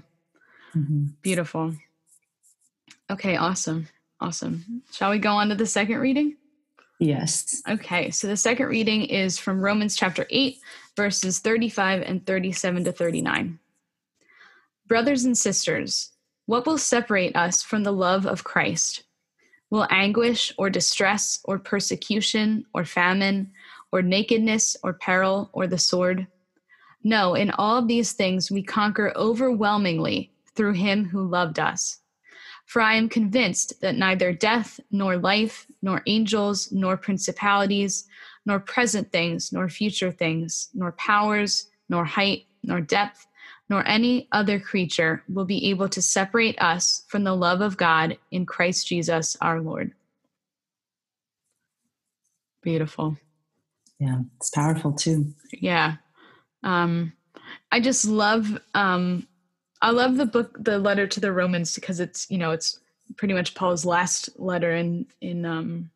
Mm-hmm. 0.74 1.06
Beautiful. 1.20 1.74
Okay, 3.10 3.36
awesome. 3.36 3.88
Awesome. 4.20 4.82
Shall 4.92 5.10
we 5.10 5.18
go 5.18 5.32
on 5.32 5.48
to 5.48 5.56
the 5.56 5.66
second 5.66 5.98
reading? 5.98 6.36
Yes. 7.04 7.62
Okay, 7.68 8.10
so 8.10 8.26
the 8.26 8.36
second 8.36 8.68
reading 8.68 9.04
is 9.04 9.38
from 9.38 9.60
Romans 9.60 9.94
chapter 9.94 10.26
8, 10.30 10.58
verses 10.96 11.38
35 11.38 12.00
and 12.00 12.24
37 12.24 12.84
to 12.84 12.92
39. 12.92 13.58
Brothers 14.86 15.24
and 15.26 15.36
sisters, 15.36 16.12
what 16.46 16.64
will 16.64 16.78
separate 16.78 17.36
us 17.36 17.62
from 17.62 17.82
the 17.82 17.92
love 17.92 18.24
of 18.24 18.42
Christ? 18.42 19.02
Will 19.68 19.86
anguish 19.90 20.50
or 20.56 20.70
distress 20.70 21.40
or 21.44 21.58
persecution 21.58 22.64
or 22.72 22.86
famine 22.86 23.52
or 23.92 24.00
nakedness 24.00 24.74
or 24.82 24.94
peril 24.94 25.50
or 25.52 25.66
the 25.66 25.76
sword? 25.76 26.26
No, 27.02 27.34
in 27.34 27.50
all 27.50 27.84
these 27.84 28.12
things 28.12 28.50
we 28.50 28.62
conquer 28.62 29.12
overwhelmingly 29.14 30.32
through 30.54 30.72
him 30.72 31.04
who 31.04 31.28
loved 31.28 31.58
us. 31.58 31.98
For 32.66 32.80
I 32.80 32.94
am 32.94 33.08
convinced 33.08 33.80
that 33.82 33.96
neither 33.96 34.32
death, 34.32 34.80
nor 34.90 35.16
life, 35.16 35.66
nor 35.82 36.02
angels, 36.06 36.72
nor 36.72 36.96
principalities, 36.96 38.06
nor 38.46 38.58
present 38.58 39.12
things, 39.12 39.52
nor 39.52 39.68
future 39.68 40.10
things, 40.10 40.70
nor 40.74 40.92
powers, 40.92 41.68
nor 41.88 42.04
height, 42.04 42.46
nor 42.62 42.80
depth, 42.80 43.26
nor 43.68 43.86
any 43.86 44.28
other 44.32 44.58
creature 44.58 45.22
will 45.28 45.44
be 45.44 45.70
able 45.70 45.88
to 45.88 46.02
separate 46.02 46.60
us 46.60 47.04
from 47.08 47.24
the 47.24 47.34
love 47.34 47.60
of 47.60 47.76
God 47.76 48.18
in 48.30 48.46
Christ 48.46 48.86
Jesus 48.86 49.36
our 49.40 49.60
Lord. 49.60 49.92
Beautiful. 52.62 53.16
Yeah, 53.98 54.20
it's 54.36 54.50
powerful 54.50 54.92
too. 54.92 55.34
Yeah. 55.52 55.96
Um, 56.62 57.12
I 57.70 57.80
just 57.80 58.04
love 58.06 58.58
um, 58.74 59.26
I 59.84 59.90
love 59.90 60.16
the 60.16 60.24
book, 60.24 60.56
the 60.58 60.78
letter 60.78 61.06
to 61.06 61.20
the 61.20 61.30
Romans, 61.30 61.74
because 61.74 62.00
it's 62.00 62.26
you 62.30 62.38
know 62.38 62.52
it's 62.52 62.80
pretty 63.18 63.34
much 63.34 63.54
Paul's 63.54 63.84
last 63.84 64.30
letter 64.40 64.74
in 64.74 65.06
in 65.20 65.44
um 65.44 65.90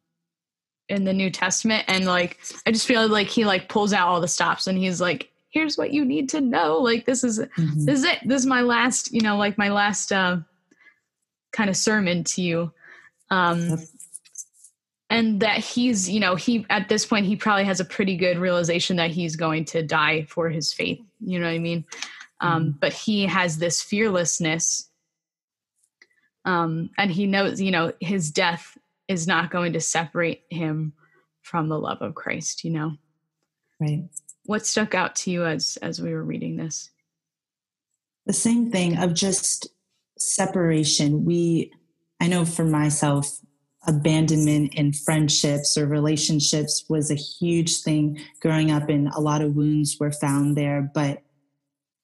in 0.91 1.05
the 1.05 1.13
New 1.15 1.31
Testament, 1.31 1.87
and 1.89 2.05
like 2.05 2.39
I 2.67 2.71
just 2.71 2.87
feel 2.87 3.09
like 3.09 3.29
he 3.29 3.47
like 3.47 3.71
pulls 3.71 3.95
out 3.95 4.07
all 4.07 4.21
the 4.21 4.29
stops, 4.29 4.67
and 4.67 4.77
he's 4.77 5.01
like, 5.01 5.31
"Here's 5.49 5.79
what 5.79 5.91
you 5.91 6.05
need 6.05 6.29
to 6.31 6.43
know. 6.43 6.77
Like 6.77 7.07
this 7.07 7.25
is 7.25 7.39
mm-hmm. 7.39 7.87
this 7.87 8.01
is 8.01 8.05
it. 8.05 8.19
This 8.27 8.43
is 8.43 8.47
my 8.47 8.61
last, 8.61 9.11
you 9.11 9.23
know, 9.23 9.39
like 9.39 9.57
my 9.57 9.71
last 9.71 10.13
uh, 10.13 10.37
kind 11.53 11.71
of 11.71 11.77
sermon 11.77 12.25
to 12.25 12.43
you." 12.43 12.71
Um, 13.31 13.71
yep. 13.71 13.79
And 15.11 15.41
that 15.41 15.61
he's, 15.61 16.11
you 16.11 16.21
know, 16.21 16.35
he 16.35 16.67
at 16.69 16.91
this 16.91 17.07
point 17.07 17.25
he 17.25 17.37
probably 17.37 17.65
has 17.65 17.81
a 17.81 17.87
pretty 17.87 18.19
good 18.19 18.37
realization 18.37 18.97
that 18.97 19.11
he's 19.11 19.35
going 19.35 19.65
to 19.67 19.83
die 19.83 20.25
for 20.25 20.51
his 20.51 20.75
faith. 20.75 21.01
You 21.21 21.39
know 21.41 21.47
what 21.47 21.53
I 21.53 21.59
mean? 21.59 21.87
Um, 22.41 22.63
mm-hmm. 22.63 22.79
but 22.81 22.93
he 22.93 23.27
has 23.27 23.59
this 23.59 23.83
fearlessness 23.83 24.89
um, 26.45 26.91
and 26.99 27.11
he 27.11 27.27
knows 27.27 27.61
you 27.61 27.71
know 27.71 27.93
his 28.01 28.31
death 28.31 28.77
is 29.09 29.27
not 29.27 29.51
going 29.51 29.73
to 29.73 29.81
separate 29.81 30.43
him 30.51 30.93
from 31.43 31.69
the 31.69 31.79
love 31.79 32.03
of 32.03 32.15
christ 32.15 32.65
you 32.65 32.71
know? 32.71 32.93
Right. 33.81 34.05
What 34.45 34.67
stuck 34.67 34.95
out 34.95 35.15
to 35.17 35.31
you 35.31 35.45
as 35.45 35.79
as 35.83 36.01
we 36.01 36.13
were 36.13 36.25
reading 36.25 36.57
this? 36.57 36.91
The 38.27 38.33
same 38.33 38.71
thing 38.71 38.99
of 38.99 39.15
just 39.15 39.69
separation. 40.19 41.25
We 41.25 41.73
i 42.21 42.27
know 42.27 42.45
for 42.45 42.65
myself 42.65 43.41
abandonment 43.87 44.75
in 44.75 44.93
friendships 44.93 45.79
or 45.79 45.87
relationships 45.87 46.85
was 46.89 47.11
a 47.11 47.15
huge 47.15 47.81
thing 47.81 48.21
growing 48.41 48.73
up 48.73 48.89
and 48.89 49.09
a 49.09 49.21
lot 49.21 49.41
of 49.41 49.55
wounds 49.55 49.97
were 50.01 50.11
found 50.11 50.57
there 50.57 50.91
but 50.93 51.23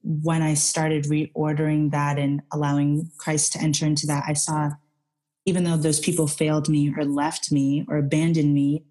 when 0.04 0.42
I 0.42 0.54
started 0.54 1.04
reordering 1.04 1.90
that 1.92 2.18
and 2.18 2.42
allowing 2.52 3.10
Christ 3.16 3.54
to 3.54 3.60
enter 3.60 3.86
into 3.86 4.06
that, 4.06 4.24
I 4.26 4.34
saw 4.34 4.70
even 5.46 5.64
though 5.64 5.76
those 5.76 6.00
people 6.00 6.26
failed 6.26 6.68
me 6.68 6.94
or 6.96 7.04
left 7.04 7.52
me 7.52 7.84
or 7.88 7.98
abandoned 7.98 8.54
me, 8.54 8.84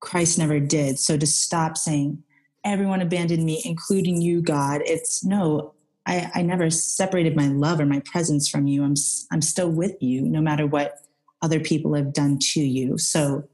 Christ 0.00 0.38
never 0.38 0.60
did. 0.60 0.98
So 0.98 1.16
to 1.16 1.26
stop 1.26 1.76
saying, 1.76 2.22
everyone 2.64 3.00
abandoned 3.00 3.44
me, 3.44 3.60
including 3.64 4.20
you, 4.20 4.42
God, 4.42 4.82
it's 4.84 5.24
no, 5.24 5.74
I, 6.06 6.30
I 6.34 6.42
never 6.42 6.70
separated 6.70 7.36
my 7.36 7.48
love 7.48 7.80
or 7.80 7.86
my 7.86 8.00
presence 8.00 8.48
from 8.48 8.66
you. 8.66 8.84
I'm, 8.84 8.94
I'm 9.32 9.42
still 9.42 9.70
with 9.70 10.00
you 10.00 10.22
no 10.22 10.40
matter 10.40 10.66
what 10.66 11.00
other 11.42 11.60
people 11.60 11.94
have 11.94 12.12
done 12.12 12.38
to 12.38 12.60
you. 12.60 12.96
So 12.98 13.48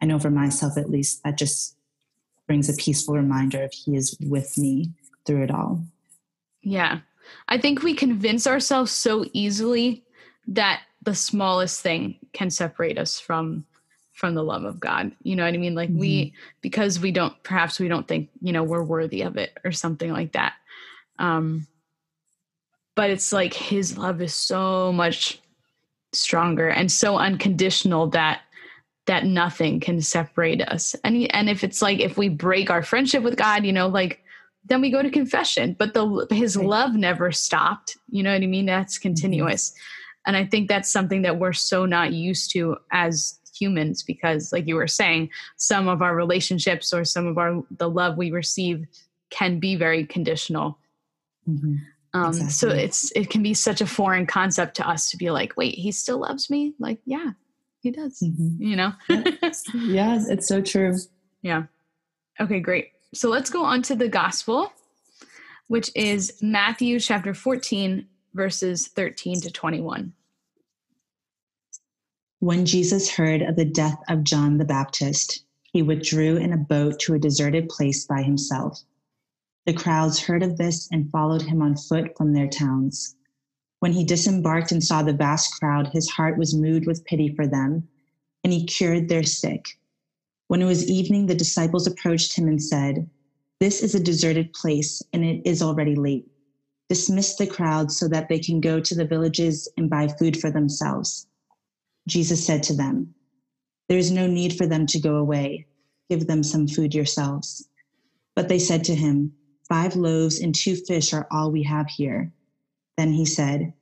I 0.00 0.06
know 0.06 0.18
for 0.18 0.30
myself, 0.30 0.76
at 0.76 0.90
least, 0.90 1.22
that 1.24 1.38
just 1.38 1.76
brings 2.46 2.68
a 2.68 2.74
peaceful 2.74 3.14
reminder 3.14 3.62
of 3.62 3.72
He 3.72 3.96
is 3.96 4.16
with 4.20 4.56
me 4.56 4.92
through 5.26 5.44
it 5.44 5.50
all. 5.50 5.84
Yeah. 6.62 7.00
I 7.48 7.58
think 7.58 7.82
we 7.82 7.94
convince 7.94 8.46
ourselves 8.46 8.90
so 8.92 9.24
easily 9.32 10.04
that 10.48 10.82
the 11.02 11.14
smallest 11.14 11.80
thing 11.80 12.16
can 12.32 12.50
separate 12.50 12.98
us 12.98 13.18
from 13.18 13.64
from 14.12 14.34
the 14.34 14.44
love 14.44 14.64
of 14.64 14.78
God. 14.78 15.12
You 15.22 15.34
know 15.34 15.44
what 15.44 15.54
I 15.54 15.56
mean? 15.56 15.74
Like 15.74 15.88
mm-hmm. 15.88 16.00
we 16.00 16.34
because 16.60 17.00
we 17.00 17.10
don't 17.10 17.42
perhaps 17.42 17.80
we 17.80 17.88
don't 17.88 18.06
think, 18.06 18.28
you 18.42 18.52
know, 18.52 18.62
we're 18.62 18.82
worthy 18.82 19.22
of 19.22 19.36
it 19.36 19.56
or 19.64 19.72
something 19.72 20.12
like 20.12 20.32
that. 20.32 20.54
Um 21.18 21.66
but 22.94 23.08
it's 23.08 23.32
like 23.32 23.54
his 23.54 23.96
love 23.96 24.20
is 24.20 24.34
so 24.34 24.92
much 24.92 25.40
stronger 26.12 26.68
and 26.68 26.90
so 26.92 27.16
unconditional 27.16 28.08
that 28.08 28.42
that 29.06 29.24
nothing 29.24 29.80
can 29.80 30.02
separate 30.02 30.60
us. 30.60 30.94
And 31.02 31.30
and 31.32 31.48
if 31.48 31.64
it's 31.64 31.80
like 31.80 32.00
if 32.00 32.18
we 32.18 32.28
break 32.28 32.68
our 32.68 32.82
friendship 32.82 33.22
with 33.22 33.36
God, 33.36 33.64
you 33.64 33.72
know, 33.72 33.88
like 33.88 34.22
then 34.64 34.80
we 34.80 34.90
go 34.90 35.02
to 35.02 35.10
confession. 35.10 35.74
But 35.78 35.94
the 35.94 36.26
his 36.30 36.56
love 36.56 36.94
never 36.94 37.32
stopped. 37.32 37.96
You 38.08 38.22
know 38.22 38.32
what 38.32 38.42
i 38.42 38.46
mean? 38.46 38.66
That's 38.66 38.98
mm-hmm. 38.98 39.08
continuous. 39.08 39.72
And 40.26 40.36
i 40.36 40.44
think 40.44 40.68
that's 40.68 40.90
something 40.90 41.22
that 41.22 41.38
we're 41.38 41.52
so 41.52 41.86
not 41.86 42.12
used 42.12 42.52
to 42.52 42.76
as 42.92 43.40
humans 43.58 44.02
because 44.02 44.52
like 44.52 44.66
you 44.66 44.74
were 44.74 44.86
saying 44.86 45.28
some 45.56 45.88
of 45.88 46.02
our 46.02 46.14
relationships 46.14 46.92
or 46.92 47.04
some 47.04 47.26
of 47.26 47.36
our 47.36 47.62
the 47.78 47.88
love 47.88 48.16
we 48.16 48.30
receive 48.30 48.86
can 49.30 49.58
be 49.58 49.76
very 49.76 50.04
conditional. 50.04 50.78
Mm-hmm. 51.48 51.76
um, 52.14 52.28
exactly. 52.28 52.50
so 52.50 52.68
it's 52.68 53.12
it 53.12 53.30
can 53.30 53.42
be 53.42 53.54
such 53.54 53.80
a 53.80 53.86
foreign 53.86 54.26
concept 54.26 54.76
to 54.76 54.88
us 54.88 55.10
to 55.10 55.16
be 55.16 55.30
like 55.30 55.56
wait 55.56 55.74
he 55.74 55.90
still 55.90 56.18
loves 56.18 56.50
me? 56.50 56.74
Like 56.78 57.00
yeah 57.06 57.30
he 57.80 57.90
does 57.90 58.20
mm-hmm. 58.20 58.62
you 58.62 58.76
know? 58.76 58.92
Yeah 59.08 60.18
it's 60.28 60.46
so 60.46 60.60
true. 60.60 60.96
Yeah. 61.42 61.62
Okay 62.38 62.60
great 62.60 62.88
so 63.12 63.28
let's 63.28 63.50
go 63.50 63.64
on 63.64 63.82
to 63.82 63.96
the 63.96 64.08
gospel, 64.08 64.72
which 65.66 65.90
is 65.94 66.38
Matthew 66.40 67.00
chapter 67.00 67.34
14, 67.34 68.06
verses 68.34 68.88
13 68.88 69.40
to 69.40 69.50
21. 69.50 70.12
When 72.38 72.64
Jesus 72.64 73.10
heard 73.10 73.42
of 73.42 73.56
the 73.56 73.64
death 73.64 73.98
of 74.08 74.24
John 74.24 74.58
the 74.58 74.64
Baptist, 74.64 75.44
he 75.72 75.82
withdrew 75.82 76.36
in 76.36 76.52
a 76.52 76.56
boat 76.56 76.98
to 77.00 77.14
a 77.14 77.18
deserted 77.18 77.68
place 77.68 78.06
by 78.06 78.22
himself. 78.22 78.80
The 79.66 79.74
crowds 79.74 80.18
heard 80.20 80.42
of 80.42 80.56
this 80.56 80.88
and 80.90 81.10
followed 81.10 81.42
him 81.42 81.62
on 81.62 81.76
foot 81.76 82.16
from 82.16 82.32
their 82.32 82.48
towns. 82.48 83.14
When 83.80 83.92
he 83.92 84.04
disembarked 84.04 84.72
and 84.72 84.82
saw 84.82 85.02
the 85.02 85.12
vast 85.12 85.58
crowd, 85.58 85.88
his 85.88 86.08
heart 86.10 86.38
was 86.38 86.54
moved 86.54 86.86
with 86.86 87.04
pity 87.04 87.34
for 87.34 87.46
them, 87.46 87.88
and 88.42 88.52
he 88.52 88.66
cured 88.66 89.08
their 89.08 89.22
sick. 89.22 89.78
When 90.50 90.62
it 90.62 90.66
was 90.66 90.90
evening, 90.90 91.26
the 91.26 91.36
disciples 91.36 91.86
approached 91.86 92.34
him 92.34 92.48
and 92.48 92.60
said, 92.60 93.08
This 93.60 93.84
is 93.84 93.94
a 93.94 94.02
deserted 94.02 94.52
place, 94.52 95.00
and 95.12 95.24
it 95.24 95.42
is 95.44 95.62
already 95.62 95.94
late. 95.94 96.26
Dismiss 96.88 97.36
the 97.36 97.46
crowd 97.46 97.92
so 97.92 98.08
that 98.08 98.28
they 98.28 98.40
can 98.40 98.60
go 98.60 98.80
to 98.80 98.94
the 98.96 99.04
villages 99.04 99.68
and 99.76 99.88
buy 99.88 100.08
food 100.08 100.36
for 100.36 100.50
themselves. 100.50 101.28
Jesus 102.08 102.44
said 102.44 102.64
to 102.64 102.74
them, 102.74 103.14
There 103.88 103.96
is 103.96 104.10
no 104.10 104.26
need 104.26 104.56
for 104.56 104.66
them 104.66 104.86
to 104.86 104.98
go 104.98 105.18
away. 105.18 105.66
Give 106.08 106.26
them 106.26 106.42
some 106.42 106.66
food 106.66 106.96
yourselves. 106.96 107.68
But 108.34 108.48
they 108.48 108.58
said 108.58 108.82
to 108.86 108.94
him, 108.96 109.32
Five 109.68 109.94
loaves 109.94 110.40
and 110.40 110.52
two 110.52 110.74
fish 110.74 111.14
are 111.14 111.28
all 111.30 111.52
we 111.52 111.62
have 111.62 111.86
here. 111.86 112.32
Then 112.96 113.12
he 113.12 113.24
said, 113.24 113.72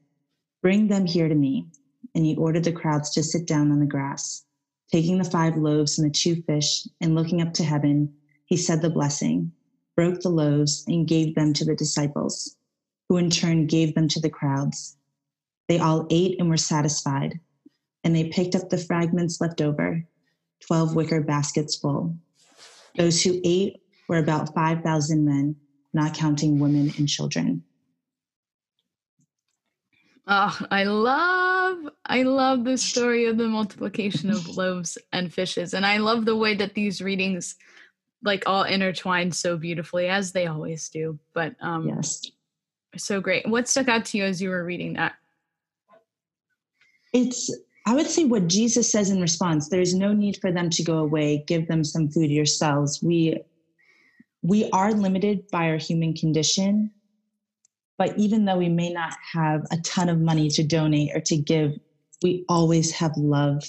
Bring 0.61 0.89
them 0.89 1.07
here 1.07 1.29
to 1.29 1.35
me. 1.35 1.69
And 2.15 2.27
he 2.27 2.37
ordered 2.37 2.65
the 2.65 2.73
crowds 2.73 3.09
to 3.13 3.23
sit 3.23 3.47
down 3.47 3.73
on 3.73 3.81
the 3.81 3.87
grass. 3.87 4.45
Taking 4.91 5.19
the 5.19 5.25
five 5.25 5.57
loaves 5.57 5.99
and 5.99 6.09
the 6.09 6.13
two 6.13 6.43
fish 6.43 6.87
and 7.01 7.15
looking 7.15 7.43
up 7.43 7.53
to 7.55 7.65
heaven, 7.65 8.15
he 8.47 8.57
said 8.57 8.81
the 8.81 8.89
blessing, 8.89 9.53
broke 9.95 10.21
the 10.21 10.31
loaves, 10.31 10.85
and 10.89 11.07
gave 11.07 11.35
them 11.35 11.53
to 11.53 11.65
the 11.65 11.77
disciples, 11.77 12.57
who 13.09 13.19
in 13.19 13.29
turn 13.29 13.67
gave 13.67 13.95
them 13.95 14.09
to 14.09 14.21
the 14.21 14.31
crowds. 14.31 14.97
They 15.69 15.79
all 15.79 16.07
ate 16.09 16.41
and 16.41 16.49
were 16.49 16.57
satisfied, 16.57 17.41
and 18.03 18.17
they 18.17 18.31
picked 18.31 18.55
up 18.55 18.71
the 18.71 18.79
fragments 18.79 19.41
left 19.41 19.61
over, 19.61 20.03
12 20.67 20.95
wicker 20.95 21.21
baskets 21.21 21.77
full. 21.77 22.17
Those 22.97 23.23
who 23.23 23.41
ate 23.45 23.83
were 24.09 24.19
about 24.19 24.55
5,000 24.55 25.25
men, 25.25 25.57
not 25.93 26.15
counting 26.15 26.59
women 26.59 26.93
and 26.97 27.09
children. 27.09 27.63
Oh, 30.31 30.59
I 30.71 30.85
love 30.85 31.89
I 32.05 32.23
love 32.23 32.65
the 32.65 32.77
story 32.77 33.25
of 33.27 33.39
the 33.39 33.49
multiplication 33.49 34.31
of 34.31 34.47
loaves 34.47 34.99
and 35.11 35.33
fishes. 35.33 35.73
And 35.73 35.87
I 35.87 35.97
love 35.97 36.27
the 36.27 36.37
way 36.37 36.55
that 36.55 36.75
these 36.75 37.01
readings 37.01 37.57
like 38.23 38.43
all 38.47 38.65
intertwined 38.65 39.35
so 39.35 39.57
beautifully 39.57 40.09
as 40.09 40.33
they 40.33 40.47
always 40.47 40.91
do. 40.91 41.19
But 41.33 41.57
um 41.61 41.89
yes. 41.89 42.31
So 42.97 43.23
great. 43.23 43.49
What 43.49 43.69
stuck 43.69 43.89
out 43.89 44.05
to 44.07 44.19
you 44.19 44.25
as 44.25 44.43
you 44.43 44.51
were 44.51 44.65
reading 44.65 44.93
that? 44.95 45.15
It's 47.15 47.51
I 47.87 47.95
would 47.95 48.07
say 48.07 48.27
what 48.27 48.49
Jesus 48.49 48.93
says 48.93 49.09
in 49.09 49.23
response, 49.23 49.71
there's 49.71 49.95
no 49.95 50.13
need 50.13 50.37
for 50.43 50.53
them 50.53 50.69
to 50.69 50.83
go 50.83 50.99
away. 50.99 51.43
Give 51.47 51.67
them 51.69 51.83
some 51.83 52.11
food 52.11 52.31
yourselves. 52.31 53.03
We 53.03 53.41
we 54.43 54.69
are 54.73 54.93
limited 54.93 55.51
by 55.51 55.71
our 55.71 55.79
human 55.79 56.13
condition, 56.13 56.91
but 57.99 58.17
even 58.17 58.45
though 58.45 58.57
we 58.57 58.69
may 58.69 58.91
not 58.91 59.15
have 59.33 59.67
a 59.71 59.77
ton 59.79 60.09
of 60.09 60.21
money 60.21 60.49
to 60.51 60.63
donate 60.63 61.11
or 61.15 61.21
to 61.21 61.37
give, 61.37 61.77
we 62.23 62.45
always 62.49 62.93
have 62.93 63.13
love 63.17 63.69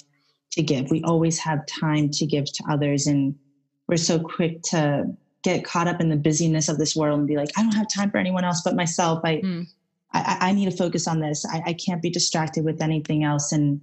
to 0.52 0.62
give. 0.62 0.90
We 0.90 1.02
always 1.02 1.38
have 1.40 1.66
time 1.66 2.10
to 2.10 2.26
give 2.26 2.46
to 2.46 2.64
others. 2.70 3.06
And 3.06 3.34
we're 3.88 3.96
so 3.96 4.20
quick 4.20 4.62
to 4.70 5.06
get 5.42 5.64
caught 5.64 5.88
up 5.88 6.00
in 6.00 6.08
the 6.08 6.16
busyness 6.16 6.68
of 6.68 6.78
this 6.78 6.94
world 6.94 7.18
and 7.18 7.28
be 7.28 7.36
like, 7.36 7.50
I 7.56 7.62
don't 7.62 7.74
have 7.74 7.88
time 7.88 8.10
for 8.10 8.18
anyone 8.18 8.44
else 8.44 8.62
but 8.64 8.76
myself. 8.76 9.20
I 9.24 9.36
mm. 9.36 9.66
I, 10.12 10.38
I, 10.40 10.52
need 10.52 10.68
to 10.68 10.76
focus 10.76 11.06
on 11.06 11.20
this. 11.20 11.46
I, 11.46 11.62
I 11.66 11.72
can't 11.72 12.02
be 12.02 12.10
distracted 12.10 12.64
with 12.64 12.82
anything 12.82 13.22
else. 13.22 13.52
And 13.52 13.80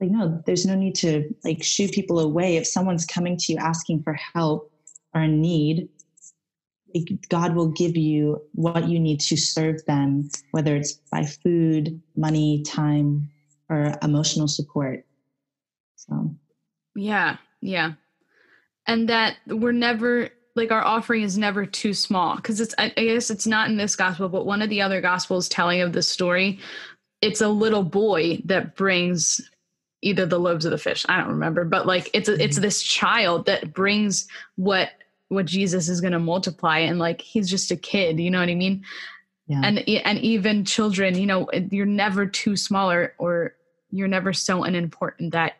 like, 0.00 0.10
no, 0.10 0.42
there's 0.44 0.66
no 0.66 0.74
need 0.74 0.94
to 0.96 1.34
like 1.44 1.62
shoo 1.62 1.88
people 1.88 2.18
away. 2.18 2.56
If 2.56 2.66
someone's 2.66 3.06
coming 3.06 3.38
to 3.38 3.52
you 3.52 3.58
asking 3.58 4.02
for 4.02 4.12
help 4.12 4.70
or 5.14 5.22
a 5.22 5.28
need, 5.28 5.88
God 7.28 7.54
will 7.54 7.68
give 7.68 7.96
you 7.96 8.42
what 8.52 8.88
you 8.88 8.98
need 8.98 9.20
to 9.20 9.36
serve 9.36 9.84
them, 9.86 10.28
whether 10.50 10.76
it's 10.76 10.92
by 11.10 11.24
food, 11.24 12.00
money, 12.16 12.62
time, 12.62 13.30
or 13.68 13.94
emotional 14.02 14.48
support. 14.48 15.04
So, 15.96 16.34
yeah, 16.94 17.36
yeah. 17.60 17.92
And 18.86 19.08
that 19.08 19.36
we're 19.46 19.72
never 19.72 20.30
like 20.54 20.70
our 20.70 20.84
offering 20.84 21.22
is 21.22 21.38
never 21.38 21.64
too 21.64 21.94
small 21.94 22.36
because 22.36 22.60
it's 22.60 22.74
I, 22.76 22.90
guess 22.90 23.30
it's 23.30 23.46
not 23.46 23.70
in 23.70 23.76
this 23.76 23.96
gospel, 23.96 24.28
but 24.28 24.44
one 24.44 24.60
of 24.60 24.68
the 24.68 24.82
other 24.82 25.00
gospels 25.00 25.48
telling 25.48 25.80
of 25.80 25.92
the 25.92 26.02
story, 26.02 26.58
it's 27.20 27.40
a 27.40 27.48
little 27.48 27.84
boy 27.84 28.42
that 28.44 28.76
brings 28.76 29.40
either 30.02 30.26
the 30.26 30.38
loaves 30.38 30.64
of 30.64 30.72
the 30.72 30.78
fish 30.78 31.06
i 31.08 31.16
don't 31.16 31.28
remember 31.28 31.64
but 31.64 31.86
like 31.86 32.10
it's 32.12 32.28
a, 32.28 32.32
it's 32.42 32.56
mm-hmm. 32.56 32.62
this 32.62 32.82
child 32.82 33.46
that 33.46 33.72
brings 33.72 34.26
what 34.56 34.90
what 35.32 35.46
Jesus 35.46 35.88
is 35.88 36.00
going 36.00 36.12
to 36.12 36.18
multiply 36.18 36.78
and 36.78 36.98
like 36.98 37.20
he's 37.20 37.48
just 37.48 37.70
a 37.70 37.76
kid, 37.76 38.20
you 38.20 38.30
know 38.30 38.40
what 38.40 38.48
I 38.48 38.54
mean? 38.54 38.84
Yeah. 39.46 39.60
And 39.64 39.88
and 39.88 40.18
even 40.18 40.64
children, 40.64 41.18
you 41.18 41.26
know, 41.26 41.48
you're 41.70 41.86
never 41.86 42.26
too 42.26 42.56
small 42.56 42.90
or, 42.90 43.14
or 43.18 43.54
you're 43.90 44.08
never 44.08 44.32
so 44.32 44.64
unimportant 44.64 45.32
that 45.32 45.54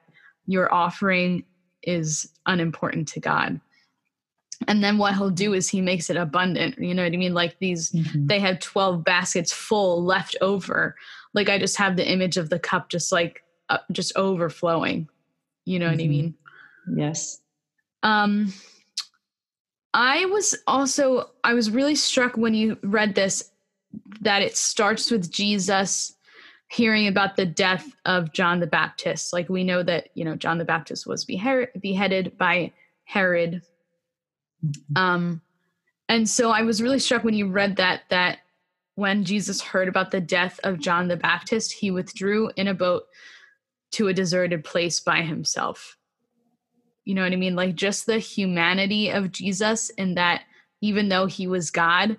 your 0.47 0.73
offering 0.73 1.45
is 1.83 2.29
unimportant 2.47 3.09
to 3.09 3.21
God. 3.21 3.61
And 4.69 4.83
then 4.83 4.99
what 4.99 5.15
he'll 5.15 5.31
do 5.31 5.55
is 5.55 5.69
he 5.69 5.81
makes 5.81 6.09
it 6.09 6.17
abundant. 6.17 6.79
You 6.79 6.95
know 6.95 7.03
what 7.03 7.13
I 7.13 7.17
mean? 7.17 7.35
Like 7.35 7.59
these, 7.59 7.91
mm-hmm. 7.91 8.27
they 8.27 8.39
had 8.39 8.61
12 8.61 9.03
baskets 9.03 9.53
full 9.53 10.05
left 10.05 10.37
over. 10.41 10.95
Like 11.35 11.49
I 11.49 11.59
just 11.59 11.77
have 11.77 11.97
the 11.97 12.09
image 12.09 12.37
of 12.37 12.49
the 12.49 12.59
cup 12.59 12.89
just 12.89 13.11
like, 13.11 13.43
uh, 13.69 13.79
just 13.91 14.17
overflowing. 14.17 15.09
You 15.65 15.79
know 15.79 15.87
mm-hmm. 15.87 15.93
what 15.93 16.01
I 16.01 16.05
mm-hmm. 16.05 16.11
mean? 16.11 16.35
Yes. 16.97 17.41
Um, 18.03 18.53
I 19.95 20.25
was 20.27 20.57
also 20.67 21.31
I 21.45 21.55
was 21.55 21.71
really 21.71 21.95
struck 21.95 22.37
when 22.37 22.55
you 22.55 22.79
read 22.83 23.15
this 23.15 23.51
that 24.21 24.43
it 24.43 24.57
starts 24.57 25.11
with 25.11 25.31
Jesus 25.31 26.15
hearing 26.69 27.07
about 27.07 27.37
the 27.37 27.45
death 27.45 27.87
of 28.07 28.33
John 28.33 28.61
the 28.61 28.67
Baptist. 28.67 29.35
Like 29.35 29.51
we 29.51 29.63
know 29.63 29.83
that, 29.83 30.09
you 30.15 30.25
know, 30.25 30.35
John 30.35 30.57
the 30.57 30.65
Baptist 30.65 31.07
was 31.07 31.27
beheaded 31.27 32.39
by 32.39 32.73
Herod. 33.05 33.63
Mm-hmm. 34.65 34.97
Um 34.97 35.43
and 36.09 36.29
so 36.29 36.51
I 36.51 36.63
was 36.63 36.83
really 36.83 36.99
struck 36.99 37.25
when 37.25 37.35
you 37.35 37.49
read 37.49 37.77
that 37.77 38.03
that 38.09 38.39
when 38.95 39.25
Jesus 39.25 39.61
heard 39.61 39.89
about 39.89 40.11
the 40.11 40.21
death 40.21 40.61
of 40.65 40.79
John 40.79 41.09
the 41.09 41.17
Baptist, 41.17 41.73
he 41.73 41.91
withdrew 41.91 42.51
in 42.57 42.69
a 42.69 42.75
boat 42.75 43.05
to 43.93 44.09
a 44.09 44.15
deserted 44.15 44.65
place 44.65 45.01
by 45.01 45.23
himself. 45.23 45.97
You 47.05 47.15
know 47.15 47.23
what 47.23 47.33
I 47.33 47.37
mean? 47.37 47.57
Like 47.57 47.75
just 47.75 48.07
the 48.07 48.19
humanity 48.19 49.11
of 49.11 49.33
Jesus 49.33 49.91
in 49.91 50.15
that 50.15 50.43
even 50.81 51.09
though 51.09 51.27
he 51.27 51.47
was 51.47 51.71
God, 51.71 52.17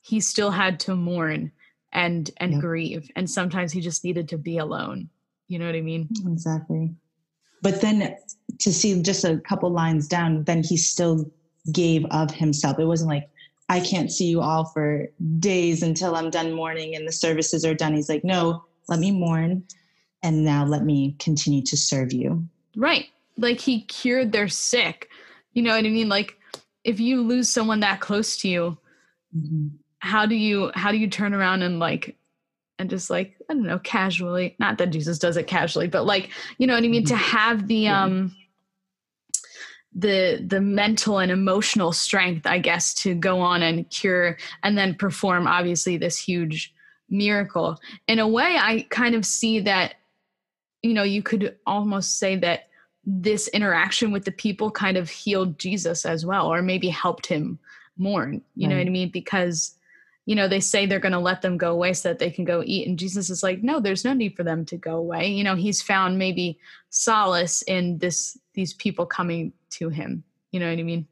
he 0.00 0.20
still 0.20 0.50
had 0.50 0.80
to 0.80 0.96
mourn 0.96 1.52
and 1.92 2.28
and 2.38 2.60
grieve 2.60 3.08
and 3.14 3.30
sometimes 3.30 3.70
he 3.70 3.80
just 3.80 4.02
needed 4.02 4.28
to 4.28 4.38
be 4.38 4.58
alone. 4.58 5.08
You 5.46 5.58
know 5.58 5.66
what 5.66 5.76
I 5.76 5.80
mean? 5.80 6.08
Exactly. 6.26 6.92
But 7.62 7.80
then 7.80 8.16
to 8.58 8.72
see 8.72 9.00
just 9.02 9.24
a 9.24 9.38
couple 9.38 9.70
lines 9.70 10.08
down, 10.08 10.44
then 10.44 10.62
he 10.64 10.76
still 10.76 11.30
gave 11.72 12.04
of 12.10 12.32
himself. 12.32 12.78
It 12.78 12.86
wasn't 12.86 13.10
like 13.10 13.28
I 13.68 13.80
can't 13.80 14.10
see 14.10 14.26
you 14.26 14.40
all 14.40 14.64
for 14.64 15.08
days 15.38 15.82
until 15.82 16.16
I'm 16.16 16.30
done 16.30 16.52
mourning 16.52 16.96
and 16.96 17.06
the 17.06 17.12
services 17.12 17.64
are 17.64 17.74
done. 17.74 17.94
He's 17.94 18.08
like, 18.08 18.24
no, 18.24 18.64
let 18.88 18.98
me 18.98 19.12
mourn 19.12 19.64
and 20.22 20.44
now 20.44 20.64
let 20.66 20.84
me 20.84 21.14
continue 21.18 21.62
to 21.62 21.76
serve 21.76 22.12
you. 22.12 22.46
Right 22.76 23.06
like 23.36 23.60
he 23.60 23.82
cured 23.82 24.32
their 24.32 24.48
sick. 24.48 25.08
You 25.52 25.62
know 25.62 25.74
what 25.74 25.84
I 25.84 25.88
mean? 25.88 26.08
Like 26.08 26.36
if 26.84 27.00
you 27.00 27.22
lose 27.22 27.48
someone 27.48 27.80
that 27.80 28.00
close 28.00 28.36
to 28.38 28.48
you, 28.48 28.78
mm-hmm. 29.36 29.68
how 29.98 30.26
do 30.26 30.34
you 30.34 30.70
how 30.74 30.90
do 30.90 30.98
you 30.98 31.08
turn 31.08 31.34
around 31.34 31.62
and 31.62 31.78
like 31.78 32.16
and 32.78 32.90
just 32.90 33.10
like 33.10 33.36
I 33.48 33.54
don't 33.54 33.66
know, 33.66 33.78
casually, 33.78 34.56
not 34.58 34.78
that 34.78 34.90
Jesus 34.90 35.18
does 35.18 35.36
it 35.36 35.46
casually, 35.46 35.88
but 35.88 36.04
like, 36.04 36.30
you 36.58 36.66
know 36.66 36.74
what 36.74 36.84
I 36.84 36.88
mean, 36.88 37.04
mm-hmm. 37.04 37.14
to 37.14 37.16
have 37.16 37.68
the 37.68 37.76
yeah. 37.76 38.02
um 38.04 38.34
the 39.94 40.44
the 40.44 40.60
mental 40.60 41.18
and 41.18 41.30
emotional 41.30 41.92
strength, 41.92 42.46
I 42.46 42.58
guess, 42.58 42.94
to 42.94 43.14
go 43.14 43.40
on 43.40 43.62
and 43.62 43.88
cure 43.90 44.36
and 44.62 44.76
then 44.76 44.94
perform 44.94 45.46
obviously 45.46 45.96
this 45.96 46.18
huge 46.18 46.74
miracle. 47.08 47.78
In 48.08 48.18
a 48.18 48.28
way, 48.28 48.56
I 48.60 48.86
kind 48.90 49.14
of 49.14 49.24
see 49.24 49.60
that, 49.60 49.94
you 50.82 50.94
know, 50.94 51.04
you 51.04 51.22
could 51.22 51.56
almost 51.66 52.18
say 52.18 52.36
that 52.36 52.68
this 53.06 53.48
interaction 53.48 54.12
with 54.12 54.24
the 54.24 54.32
people 54.32 54.70
kind 54.70 54.96
of 54.96 55.10
healed 55.10 55.58
Jesus 55.58 56.06
as 56.06 56.24
well, 56.24 56.46
or 56.46 56.62
maybe 56.62 56.88
helped 56.88 57.26
him 57.26 57.58
mourn. 57.96 58.42
You 58.56 58.66
right. 58.66 58.74
know 58.74 58.78
what 58.80 58.86
I 58.86 58.90
mean? 58.90 59.10
Because, 59.10 59.74
you 60.26 60.34
know, 60.34 60.48
they 60.48 60.60
say 60.60 60.86
they're 60.86 60.98
going 60.98 61.12
to 61.12 61.18
let 61.18 61.42
them 61.42 61.58
go 61.58 61.72
away 61.72 61.92
so 61.92 62.08
that 62.08 62.18
they 62.18 62.30
can 62.30 62.44
go 62.44 62.62
eat. 62.64 62.88
And 62.88 62.98
Jesus 62.98 63.30
is 63.30 63.42
like, 63.42 63.62
no, 63.62 63.78
there's 63.78 64.04
no 64.04 64.14
need 64.14 64.36
for 64.36 64.42
them 64.42 64.64
to 64.66 64.76
go 64.76 64.96
away. 64.96 65.28
You 65.28 65.44
know, 65.44 65.54
he's 65.54 65.82
found 65.82 66.18
maybe 66.18 66.58
solace 66.90 67.62
in 67.62 67.98
this, 67.98 68.38
these 68.54 68.72
people 68.74 69.06
coming 69.06 69.52
to 69.70 69.90
him. 69.90 70.24
You 70.50 70.60
know 70.60 70.70
what 70.70 70.78
I 70.78 70.82
mean? 70.82 71.06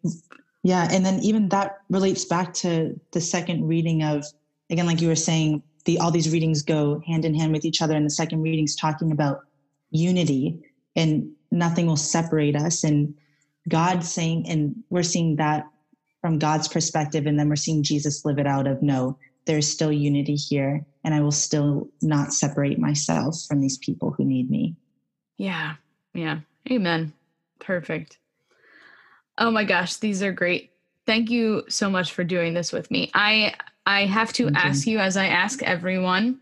Yeah. 0.63 0.89
And 0.91 1.05
then 1.05 1.21
even 1.21 1.49
that 1.51 1.79
relates 1.91 2.25
back 2.25 2.55
to 2.55 2.99
the 3.11 3.21
second 3.21 3.67
reading 3.67 4.03
of, 4.03 4.25
again, 4.71 4.87
like 4.87 5.01
you 5.01 5.09
were 5.09 5.17
saying, 5.17 5.63
the, 5.85 5.99
all 5.99 6.13
these 6.13 6.33
readings 6.33 6.63
go 6.63 7.03
hand 7.07 7.25
in 7.25 7.35
hand 7.35 7.53
with 7.53 7.65
each 7.65 7.83
other. 7.83 7.97
And 7.97 8.07
the 8.07 8.11
second 8.11 8.41
readings 8.43 8.77
talking 8.77 9.11
about 9.11 9.41
unity 9.91 10.61
and 10.95 11.29
nothing 11.53 11.87
will 11.87 11.97
separate 11.97 12.57
us. 12.57 12.83
And 12.83 13.15
god 13.69 14.05
saying 14.05 14.49
and 14.49 14.75
we're 14.91 15.03
seeing 15.03 15.37
that 15.37 15.69
from 16.21 16.39
god's 16.39 16.67
perspective 16.69 17.27
and 17.27 17.39
then 17.39 17.49
we're 17.49 17.57
seeing 17.57 17.83
jesus 17.83 18.25
live 18.25 18.39
it 18.39 18.47
out 18.47 18.67
of 18.67 18.83
no 18.83 19.17
there's 19.47 19.69
still 19.69 19.93
unity 19.93 20.35
here 20.35 20.85
and 21.05 21.15
i 21.15 21.21
will 21.21 21.31
still 21.31 21.89
not 22.01 22.33
separate 22.33 22.79
myself 22.79 23.37
from 23.47 23.61
these 23.61 23.79
people 23.79 24.11
who 24.11 24.25
need 24.25 24.51
me. 24.51 24.77
Yeah. 25.37 25.75
Yeah. 26.15 26.41
Amen. 26.71 27.13
Perfect. 27.59 28.19
Oh 29.39 29.51
my 29.51 29.65
gosh 29.65 29.97
these 29.97 30.23
are 30.23 30.33
great. 30.33 30.71
Thank 31.07 31.31
you 31.31 31.65
so 31.69 31.91
much 31.91 32.13
for 32.13 32.23
doing 32.23 32.55
this 32.55 32.73
with 32.73 32.91
me. 32.91 33.11
I 33.15 33.55
i 33.87 34.05
have 34.07 34.33
to 34.35 34.45
thank 34.45 34.57
ask 34.57 34.87
you. 34.87 34.95
you 34.95 34.99
as 35.01 35.17
i 35.17 35.27
ask 35.27 35.63
everyone 35.63 36.41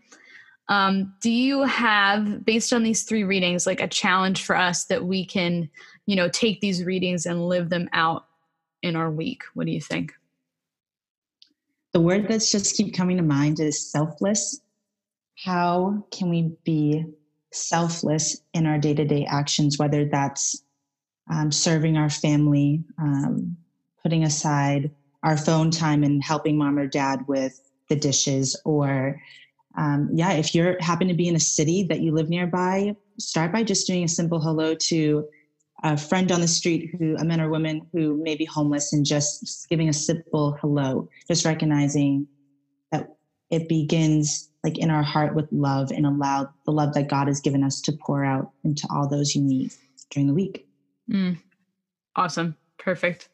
um, 0.69 1.13
do 1.21 1.31
you 1.31 1.63
have, 1.63 2.45
based 2.45 2.71
on 2.71 2.83
these 2.83 3.03
three 3.03 3.23
readings, 3.23 3.65
like 3.65 3.81
a 3.81 3.87
challenge 3.87 4.43
for 4.43 4.55
us 4.55 4.85
that 4.85 5.03
we 5.03 5.25
can, 5.25 5.69
you 6.05 6.15
know, 6.15 6.29
take 6.29 6.61
these 6.61 6.83
readings 6.83 7.25
and 7.25 7.47
live 7.47 7.69
them 7.69 7.89
out 7.93 8.25
in 8.81 8.95
our 8.95 9.11
week? 9.11 9.43
What 9.53 9.65
do 9.65 9.71
you 9.71 9.81
think? 9.81 10.13
The 11.93 11.99
word 11.99 12.27
that's 12.29 12.51
just 12.51 12.77
keep 12.77 12.95
coming 12.95 13.17
to 13.17 13.23
mind 13.23 13.59
is 13.59 13.91
selfless. 13.91 14.61
How 15.43 16.05
can 16.11 16.29
we 16.29 16.53
be 16.63 17.05
selfless 17.51 18.41
in 18.53 18.65
our 18.65 18.77
day 18.77 18.93
to 18.93 19.03
day 19.03 19.25
actions, 19.25 19.77
whether 19.77 20.05
that's 20.05 20.63
um, 21.29 21.51
serving 21.51 21.97
our 21.97 22.09
family, 22.09 22.83
um, 22.97 23.57
putting 24.01 24.23
aside 24.23 24.91
our 25.23 25.37
phone 25.37 25.69
time 25.69 26.03
and 26.03 26.23
helping 26.23 26.57
mom 26.57 26.79
or 26.79 26.87
dad 26.87 27.27
with 27.27 27.59
the 27.89 27.95
dishes, 27.95 28.59
or 28.63 29.21
um, 29.77 30.09
yeah, 30.13 30.33
if 30.33 30.53
you 30.53 30.75
happen 30.79 31.07
to 31.07 31.13
be 31.13 31.27
in 31.27 31.35
a 31.35 31.39
city 31.39 31.83
that 31.89 32.01
you 32.01 32.11
live 32.11 32.29
nearby, 32.29 32.95
start 33.19 33.51
by 33.51 33.63
just 33.63 33.87
doing 33.87 34.03
a 34.03 34.07
simple 34.07 34.39
hello 34.39 34.75
to 34.75 35.27
a 35.83 35.97
friend 35.97 36.31
on 36.31 36.41
the 36.41 36.47
street 36.47 36.91
who 36.97 37.15
a 37.17 37.23
man 37.23 37.41
or 37.41 37.49
woman 37.49 37.81
who 37.91 38.21
may 38.21 38.35
be 38.35 38.45
homeless 38.45 38.93
and 38.93 39.05
just 39.05 39.67
giving 39.69 39.89
a 39.89 39.93
simple 39.93 40.57
hello, 40.61 41.07
just 41.27 41.45
recognizing 41.45 42.27
that 42.91 43.07
it 43.49 43.67
begins 43.67 44.49
like 44.63 44.77
in 44.77 44.91
our 44.91 45.03
heart 45.03 45.33
with 45.33 45.47
love 45.51 45.91
and 45.91 46.05
allow 46.05 46.47
the 46.65 46.71
love 46.71 46.93
that 46.93 47.09
God 47.09 47.27
has 47.27 47.39
given 47.39 47.63
us 47.63 47.81
to 47.81 47.93
pour 47.93 48.23
out 48.23 48.51
into 48.63 48.87
all 48.91 49.07
those 49.07 49.33
you 49.35 49.41
meet 49.41 49.75
during 50.11 50.27
the 50.27 50.33
week. 50.33 50.67
Mm. 51.09 51.39
Awesome. 52.15 52.55
Perfect. 52.77 53.29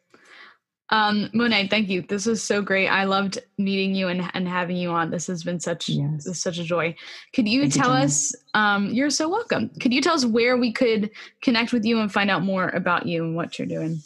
Um, 0.90 1.30
Monet, 1.34 1.68
thank 1.68 1.90
you. 1.90 2.02
This 2.02 2.26
was 2.26 2.42
so 2.42 2.62
great. 2.62 2.88
I 2.88 3.04
loved 3.04 3.40
meeting 3.58 3.94
you 3.94 4.08
and, 4.08 4.24
and 4.34 4.48
having 4.48 4.78
you 4.78 4.92
on. 4.92 5.12
This 5.12 5.28
has 5.28 5.44
been 5.44 5.60
such 5.60 5.90
yes. 5.90 6.24
this 6.24 6.42
such 6.42 6.60
a 6.60 6.64
joy. 6.64 6.96
Could 7.34 7.46
you 7.48 7.64
thank 7.64 7.74
tell 7.74 7.90
you, 7.90 8.06
us? 8.06 8.34
Um, 8.54 8.88
you're 8.90 9.10
so 9.10 9.28
welcome. 9.28 9.70
Could 9.82 9.94
you 9.94 10.02
tell 10.02 10.16
us 10.16 10.26
where 10.26 10.56
we 10.56 10.72
could 10.72 11.12
connect 11.42 11.74
with 11.74 11.84
you 11.84 12.00
and 12.00 12.10
find 12.12 12.32
out 12.32 12.44
more 12.44 12.70
about 12.70 13.06
you 13.06 13.26
and 13.26 13.36
what 13.36 13.60
you're 13.60 13.68
doing? 13.68 14.00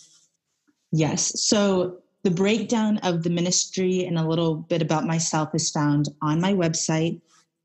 Yes. 0.92 1.40
So 1.42 2.00
the 2.24 2.32
breakdown 2.32 2.98
of 3.00 3.24
the 3.24 3.30
ministry 3.30 4.06
and 4.06 4.18
a 4.18 4.26
little 4.28 4.56
bit 4.56 4.82
about 4.82 5.06
myself 5.06 5.54
is 5.54 5.70
found 5.70 6.10
on 6.22 6.40
my 6.42 6.54
website, 6.54 7.22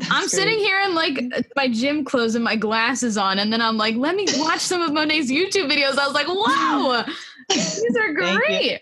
I'm 0.12 0.22
great. 0.22 0.30
sitting 0.30 0.58
here 0.60 0.80
in 0.82 0.96
like 0.96 1.20
my 1.56 1.68
gym 1.68 2.04
clothes 2.04 2.36
and 2.36 2.44
my 2.44 2.56
glasses 2.56 3.18
on, 3.18 3.40
and 3.40 3.52
then 3.52 3.62
I'm 3.62 3.78
like, 3.78 3.96
let 3.96 4.16
me 4.16 4.26
watch 4.38 4.60
some 4.60 4.82
of 4.82 4.92
Monet's 4.94 5.32
YouTube 5.32 5.72
videos. 5.72 5.98
I 5.98 6.06
was 6.06 6.14
like, 6.14 6.28
wow, 6.28 7.06
these 7.50 7.98
are 7.98 8.14
great. 8.14 8.82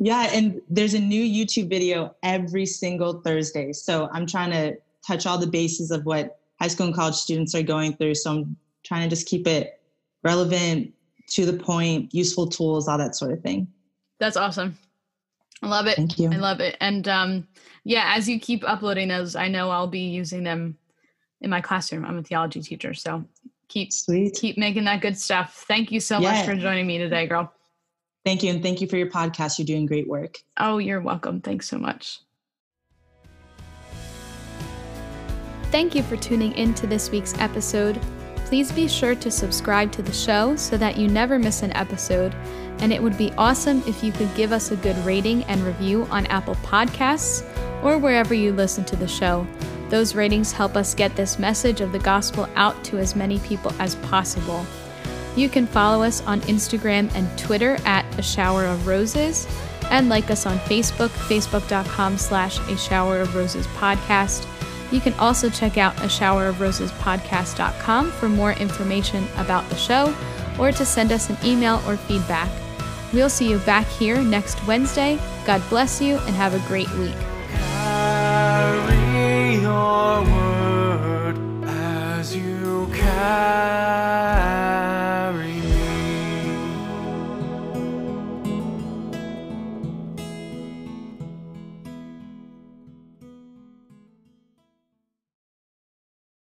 Yeah, 0.00 0.28
and 0.32 0.60
there's 0.68 0.94
a 0.94 1.00
new 1.00 1.22
YouTube 1.22 1.70
video 1.70 2.14
every 2.22 2.66
single 2.66 3.20
Thursday. 3.22 3.72
So 3.72 4.08
I'm 4.12 4.26
trying 4.26 4.50
to 4.50 4.76
touch 5.06 5.26
all 5.26 5.38
the 5.38 5.46
bases 5.46 5.90
of 5.90 6.04
what 6.04 6.38
high 6.60 6.68
school 6.68 6.86
and 6.86 6.94
college 6.94 7.14
students 7.14 7.54
are 7.54 7.62
going 7.62 7.94
through. 7.96 8.16
So 8.16 8.30
I'm 8.30 8.56
trying 8.84 9.08
to 9.08 9.14
just 9.14 9.26
keep 9.26 9.46
it 9.46 9.80
relevant, 10.22 10.92
to 11.28 11.44
the 11.44 11.52
point, 11.52 12.12
useful 12.14 12.46
tools, 12.46 12.88
all 12.88 12.98
that 12.98 13.14
sort 13.14 13.32
of 13.32 13.42
thing. 13.42 13.68
That's 14.18 14.36
awesome. 14.36 14.76
I 15.62 15.68
love 15.68 15.86
it. 15.86 15.96
Thank 15.96 16.18
you. 16.18 16.30
I 16.32 16.36
love 16.36 16.60
it. 16.60 16.76
And 16.80 17.06
um, 17.08 17.48
yeah, 17.84 18.12
as 18.16 18.28
you 18.28 18.38
keep 18.38 18.62
uploading 18.68 19.08
those, 19.08 19.34
I 19.34 19.48
know 19.48 19.70
I'll 19.70 19.88
be 19.88 20.00
using 20.00 20.42
them 20.44 20.76
in 21.40 21.50
my 21.50 21.60
classroom. 21.60 22.04
I'm 22.04 22.18
a 22.18 22.22
theology 22.22 22.60
teacher, 22.60 22.94
so 22.94 23.24
keep 23.68 23.92
Sweet. 23.92 24.34
keep 24.34 24.58
making 24.58 24.84
that 24.84 25.00
good 25.00 25.18
stuff. 25.18 25.64
Thank 25.68 25.90
you 25.92 26.00
so 26.00 26.18
yeah. 26.18 26.32
much 26.32 26.46
for 26.46 26.54
joining 26.54 26.86
me 26.86 26.98
today, 26.98 27.26
girl. 27.26 27.52
Thank 28.24 28.42
you, 28.42 28.50
and 28.50 28.62
thank 28.62 28.80
you 28.80 28.86
for 28.88 28.96
your 28.96 29.10
podcast. 29.10 29.58
You're 29.58 29.66
doing 29.66 29.86
great 29.86 30.08
work. 30.08 30.38
Oh, 30.58 30.78
you're 30.78 31.00
welcome. 31.00 31.40
Thanks 31.40 31.68
so 31.68 31.78
much. 31.78 32.20
Thank 35.70 35.94
you 35.94 36.02
for 36.02 36.16
tuning 36.16 36.52
in 36.52 36.74
to 36.74 36.86
this 36.86 37.10
week's 37.10 37.38
episode. 37.38 38.00
Please 38.48 38.72
be 38.72 38.88
sure 38.88 39.14
to 39.14 39.30
subscribe 39.30 39.92
to 39.92 40.00
the 40.00 40.10
show 40.10 40.56
so 40.56 40.78
that 40.78 40.96
you 40.96 41.06
never 41.06 41.38
miss 41.38 41.62
an 41.62 41.70
episode 41.76 42.34
and 42.78 42.94
it 42.94 43.02
would 43.02 43.18
be 43.18 43.30
awesome 43.36 43.82
if 43.86 44.02
you 44.02 44.10
could 44.10 44.34
give 44.34 44.52
us 44.52 44.70
a 44.70 44.76
good 44.76 44.96
rating 45.04 45.44
and 45.44 45.60
review 45.60 46.06
on 46.10 46.24
Apple 46.26 46.54
Podcasts 46.56 47.44
or 47.84 47.98
wherever 47.98 48.32
you 48.32 48.54
listen 48.54 48.86
to 48.86 48.96
the 48.96 49.06
show. 49.06 49.46
Those 49.90 50.14
ratings 50.14 50.50
help 50.50 50.76
us 50.76 50.94
get 50.94 51.14
this 51.14 51.38
message 51.38 51.82
of 51.82 51.92
the 51.92 51.98
gospel 51.98 52.48
out 52.54 52.82
to 52.84 52.96
as 52.96 53.14
many 53.14 53.38
people 53.40 53.70
as 53.78 53.96
possible. 53.96 54.64
You 55.36 55.50
can 55.50 55.66
follow 55.66 56.02
us 56.02 56.22
on 56.22 56.40
Instagram 56.42 57.14
and 57.14 57.38
Twitter 57.38 57.76
at 57.84 58.06
A 58.18 58.22
Shower 58.22 58.64
of 58.64 58.86
Roses 58.86 59.46
and 59.90 60.08
like 60.08 60.30
us 60.30 60.46
on 60.46 60.56
Facebook, 60.60 61.10
facebook.com 61.10 62.16
slash 62.16 62.58
A 62.70 62.78
Shower 62.78 63.20
of 63.20 63.36
Roses 63.36 63.66
podcast. 63.68 64.46
You 64.90 65.00
can 65.00 65.14
also 65.14 65.50
check 65.50 65.76
out 65.76 66.02
a 66.02 66.08
shower 66.08 66.46
of 66.46 66.60
roses 66.60 66.90
podcast.com 66.92 68.10
for 68.12 68.28
more 68.28 68.52
information 68.52 69.26
about 69.36 69.68
the 69.68 69.76
show 69.76 70.14
or 70.58 70.72
to 70.72 70.84
send 70.84 71.12
us 71.12 71.28
an 71.28 71.36
email 71.44 71.82
or 71.86 71.96
feedback. 71.96 72.50
We'll 73.12 73.30
see 73.30 73.50
you 73.50 73.58
back 73.60 73.86
here 73.86 74.22
next 74.22 74.64
Wednesday. 74.66 75.18
God 75.46 75.62
bless 75.68 76.00
you 76.00 76.16
and 76.18 76.34
have 76.34 76.54
a 76.54 76.68
great 76.68 76.90
week. 76.94 77.16